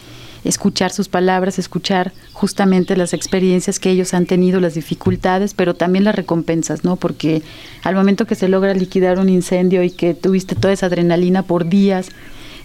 escuchar 0.46 0.92
sus 0.92 1.10
palabras, 1.10 1.60
escuchar 1.60 2.14
justamente 2.32 2.96
las 2.96 3.14
experiencias 3.14 3.80
que 3.80 3.90
ellos 3.90 4.14
han 4.14 4.28
tenido, 4.28 4.62
las 4.62 4.76
dificultades, 4.76 5.54
pero 5.56 5.74
también 5.74 6.04
las 6.06 6.16
recompensas, 6.16 6.84
¿no? 6.84 6.96
Porque 6.96 7.42
al 7.84 7.96
momento 7.96 8.28
que 8.28 8.36
se 8.36 8.48
logra 8.48 8.74
liquidar 8.76 9.20
un 9.20 9.28
incendio 9.28 9.84
y 9.84 9.90
que 9.90 10.14
tuviste 10.14 10.56
toda 10.56 10.74
esa 10.74 10.86
adrenalina 10.86 11.42
por 11.44 11.68
días, 11.68 12.10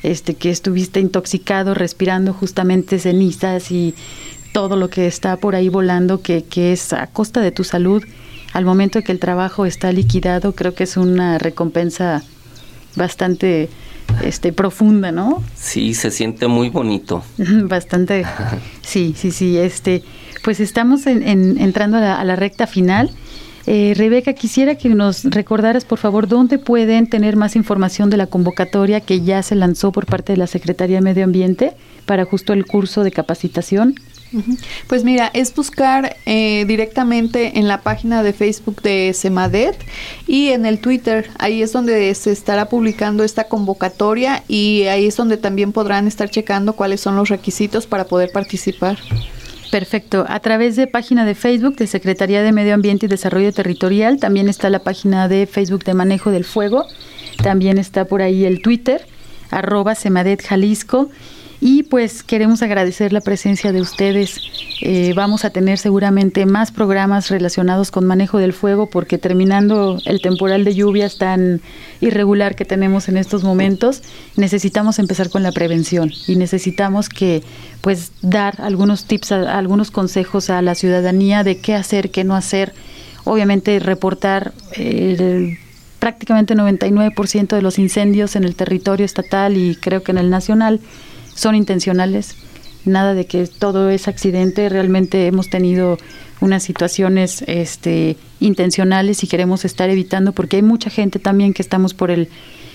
este 0.02 0.34
que 0.34 0.50
estuviste 0.50 1.00
intoxicado 1.00 1.74
respirando 1.74 2.32
justamente 2.34 2.98
cenizas 2.98 3.70
y 3.70 3.94
todo 4.52 4.76
lo 4.76 4.90
que 4.90 5.06
está 5.06 5.36
por 5.38 5.54
ahí 5.54 5.68
volando 5.68 6.20
que, 6.20 6.44
que 6.44 6.72
es 6.72 6.92
a 6.92 7.06
costa 7.06 7.40
de 7.40 7.50
tu 7.50 7.64
salud, 7.64 8.04
al 8.52 8.64
momento 8.64 9.02
que 9.02 9.12
el 9.12 9.18
trabajo 9.18 9.64
está 9.64 9.90
liquidado, 9.90 10.54
creo 10.54 10.74
que 10.74 10.84
es 10.84 10.96
una 10.96 11.38
recompensa 11.38 12.22
bastante 12.96 13.70
este 14.22 14.52
profunda, 14.52 15.12
¿no? 15.12 15.42
Sí, 15.54 15.94
se 15.94 16.10
siente 16.10 16.46
muy 16.46 16.68
bonito. 16.68 17.22
Bastante. 17.38 18.24
Sí, 18.82 19.14
sí, 19.16 19.30
sí. 19.30 19.56
Este, 19.56 20.02
pues 20.42 20.58
estamos 20.58 21.06
en, 21.06 21.22
entrando 21.58 21.98
a 21.98 22.24
la, 22.24 22.36
recta 22.36 22.66
final. 22.66 23.08
Eh, 23.66 23.94
Rebeca, 23.96 24.32
quisiera 24.32 24.74
que 24.74 24.88
nos 24.88 25.22
recordaras, 25.24 25.84
por 25.84 25.98
favor, 25.98 26.26
dónde 26.26 26.58
pueden 26.58 27.06
tener 27.06 27.36
más 27.36 27.54
información 27.54 28.10
de 28.10 28.16
la 28.16 28.26
convocatoria 28.26 29.00
que 29.00 29.20
ya 29.20 29.44
se 29.44 29.54
lanzó 29.54 29.92
por 29.92 30.06
parte 30.06 30.32
de 30.32 30.38
la 30.38 30.48
Secretaría 30.48 30.96
de 30.96 31.02
Medio 31.02 31.22
Ambiente 31.22 31.74
para 32.04 32.24
justo 32.24 32.52
el 32.52 32.66
curso 32.66 33.04
de 33.04 33.12
capacitación. 33.12 33.94
Pues 34.86 35.04
mira, 35.04 35.30
es 35.34 35.54
buscar 35.54 36.16
eh, 36.26 36.64
directamente 36.66 37.58
en 37.58 37.68
la 37.68 37.82
página 37.82 38.22
de 38.22 38.32
Facebook 38.32 38.80
de 38.82 39.12
Semadet 39.14 39.76
y 40.26 40.48
en 40.48 40.66
el 40.66 40.78
Twitter. 40.78 41.30
Ahí 41.38 41.62
es 41.62 41.72
donde 41.72 42.14
se 42.14 42.30
estará 42.32 42.68
publicando 42.68 43.24
esta 43.24 43.44
convocatoria 43.44 44.44
y 44.46 44.84
ahí 44.84 45.06
es 45.06 45.16
donde 45.16 45.36
también 45.36 45.72
podrán 45.72 46.06
estar 46.06 46.30
checando 46.30 46.74
cuáles 46.74 47.00
son 47.00 47.16
los 47.16 47.28
requisitos 47.28 47.86
para 47.86 48.04
poder 48.04 48.30
participar. 48.32 48.98
Perfecto. 49.70 50.24
A 50.28 50.40
través 50.40 50.74
de 50.76 50.86
página 50.86 51.24
de 51.24 51.34
Facebook 51.34 51.76
de 51.76 51.86
Secretaría 51.86 52.42
de 52.42 52.52
Medio 52.52 52.74
Ambiente 52.74 53.06
y 53.06 53.08
Desarrollo 53.08 53.52
Territorial, 53.52 54.18
también 54.18 54.48
está 54.48 54.68
la 54.68 54.80
página 54.80 55.28
de 55.28 55.46
Facebook 55.46 55.84
de 55.84 55.94
Manejo 55.94 56.30
del 56.32 56.44
Fuego, 56.44 56.86
también 57.42 57.78
está 57.78 58.04
por 58.04 58.20
ahí 58.20 58.44
el 58.44 58.62
Twitter, 58.62 59.06
arroba 59.50 59.94
Semadet 59.94 60.42
Jalisco 60.44 61.10
y 61.60 61.82
pues 61.82 62.22
queremos 62.22 62.62
agradecer 62.62 63.12
la 63.12 63.20
presencia 63.20 63.70
de 63.70 63.82
ustedes. 63.82 64.40
Eh, 64.80 65.12
vamos 65.14 65.44
a 65.44 65.50
tener 65.50 65.76
seguramente 65.76 66.46
más 66.46 66.72
programas 66.72 67.28
relacionados 67.28 67.90
con 67.90 68.06
manejo 68.06 68.38
del 68.38 68.54
fuego 68.54 68.88
porque 68.88 69.18
terminando 69.18 69.98
el 70.06 70.22
temporal 70.22 70.64
de 70.64 70.74
lluvias 70.74 71.18
tan 71.18 71.60
irregular 72.00 72.54
que 72.54 72.64
tenemos 72.64 73.10
en 73.10 73.18
estos 73.18 73.44
momentos, 73.44 74.02
necesitamos 74.36 74.98
empezar 74.98 75.28
con 75.28 75.42
la 75.42 75.52
prevención 75.52 76.10
y 76.26 76.36
necesitamos 76.36 77.10
que 77.10 77.42
pues 77.82 78.12
dar 78.22 78.62
algunos 78.62 79.04
tips, 79.04 79.32
algunos 79.32 79.90
consejos 79.90 80.48
a 80.48 80.62
la 80.62 80.74
ciudadanía 80.74 81.44
de 81.44 81.58
qué 81.58 81.74
hacer, 81.74 82.10
qué 82.10 82.24
no 82.24 82.34
hacer. 82.34 82.72
Obviamente 83.24 83.78
reportar 83.80 84.54
el 84.72 85.58
prácticamente 85.98 86.54
99% 86.54 87.48
de 87.48 87.60
los 87.60 87.78
incendios 87.78 88.34
en 88.34 88.44
el 88.44 88.56
territorio 88.56 89.04
estatal 89.04 89.58
y 89.58 89.76
creo 89.76 90.02
que 90.02 90.12
en 90.12 90.18
el 90.18 90.30
nacional 90.30 90.80
son 91.40 91.54
intencionales, 91.54 92.36
nada 92.84 93.14
de 93.14 93.24
que 93.24 93.46
todo 93.46 93.88
es 93.88 94.08
accidente, 94.08 94.68
realmente 94.68 95.26
hemos 95.26 95.48
tenido 95.48 95.96
unas 96.42 96.62
situaciones 96.62 97.42
este, 97.46 98.18
intencionales 98.40 99.24
y 99.24 99.26
queremos 99.26 99.64
estar 99.64 99.88
evitando 99.88 100.32
porque 100.32 100.56
hay 100.56 100.62
mucha 100.62 100.90
gente 100.90 101.18
también 101.18 101.54
que 101.54 101.62
estamos 101.62 101.94
por 101.94 102.10
el, 102.10 102.28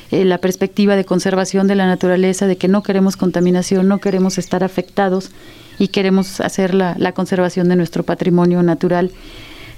eh, 0.10 0.26
la 0.26 0.40
perspectiva 0.40 0.96
de 0.96 1.06
conservación 1.06 1.68
de 1.68 1.76
la 1.76 1.86
naturaleza, 1.86 2.48
de 2.48 2.58
que 2.58 2.68
no 2.68 2.82
queremos 2.82 3.18
contaminación, 3.18 3.88
no 3.88 4.00
queremos 4.00 4.40
estar 4.40 4.64
afectados 4.64 5.30
y 5.78 5.90
queremos 5.90 6.42
hacer 6.42 6.74
la, 6.74 6.96
la 6.98 7.12
conservación 7.12 7.70
de 7.70 7.76
nuestro 7.76 8.02
patrimonio 8.02 8.64
natural. 8.64 9.12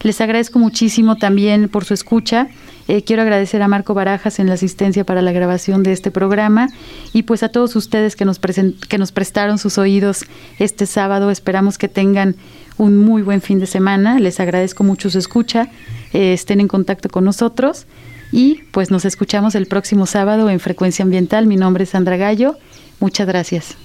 Les 0.01 0.21
agradezco 0.21 0.59
muchísimo 0.59 1.17
también 1.17 1.67
por 1.67 1.83
su 1.83 1.93
escucha. 1.93 2.47
Eh, 2.87 3.03
quiero 3.03 3.21
agradecer 3.21 3.61
a 3.61 3.67
Marco 3.67 3.93
Barajas 3.93 4.39
en 4.39 4.47
la 4.47 4.53
asistencia 4.53 5.03
para 5.03 5.21
la 5.21 5.31
grabación 5.31 5.83
de 5.83 5.91
este 5.91 6.11
programa 6.11 6.69
y 7.13 7.23
pues 7.23 7.43
a 7.43 7.49
todos 7.49 7.75
ustedes 7.75 8.15
que 8.15 8.25
nos, 8.25 8.39
que 8.39 8.97
nos 8.97 9.11
prestaron 9.11 9.57
sus 9.57 9.77
oídos 9.77 10.25
este 10.59 10.85
sábado. 10.85 11.29
Esperamos 11.29 11.77
que 11.77 11.87
tengan 11.89 12.35
un 12.77 12.97
muy 12.97 13.21
buen 13.21 13.41
fin 13.41 13.59
de 13.59 13.67
semana. 13.67 14.19
Les 14.19 14.39
agradezco 14.39 14.83
mucho 14.83 15.09
su 15.09 15.19
escucha. 15.19 15.69
Eh, 16.13 16.33
estén 16.33 16.61
en 16.61 16.67
contacto 16.67 17.09
con 17.09 17.25
nosotros 17.25 17.85
y 18.31 18.61
pues 18.71 18.91
nos 18.91 19.05
escuchamos 19.05 19.55
el 19.55 19.67
próximo 19.67 20.05
sábado 20.05 20.49
en 20.49 20.59
Frecuencia 20.59 21.03
Ambiental. 21.03 21.45
Mi 21.47 21.57
nombre 21.57 21.83
es 21.83 21.89
Sandra 21.89 22.17
Gallo. 22.17 22.55
Muchas 22.99 23.27
gracias. 23.27 23.75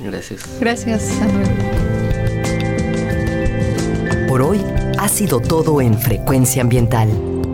Gracias. 0.00 0.42
Gracias, 0.60 1.02
Sandra. 1.02 1.48
Por 4.28 4.42
hoy 4.42 4.60
ha 4.98 5.08
sido 5.08 5.40
todo 5.40 5.80
en 5.80 5.98
Frecuencia 5.98 6.62
Ambiental. 6.62 7.37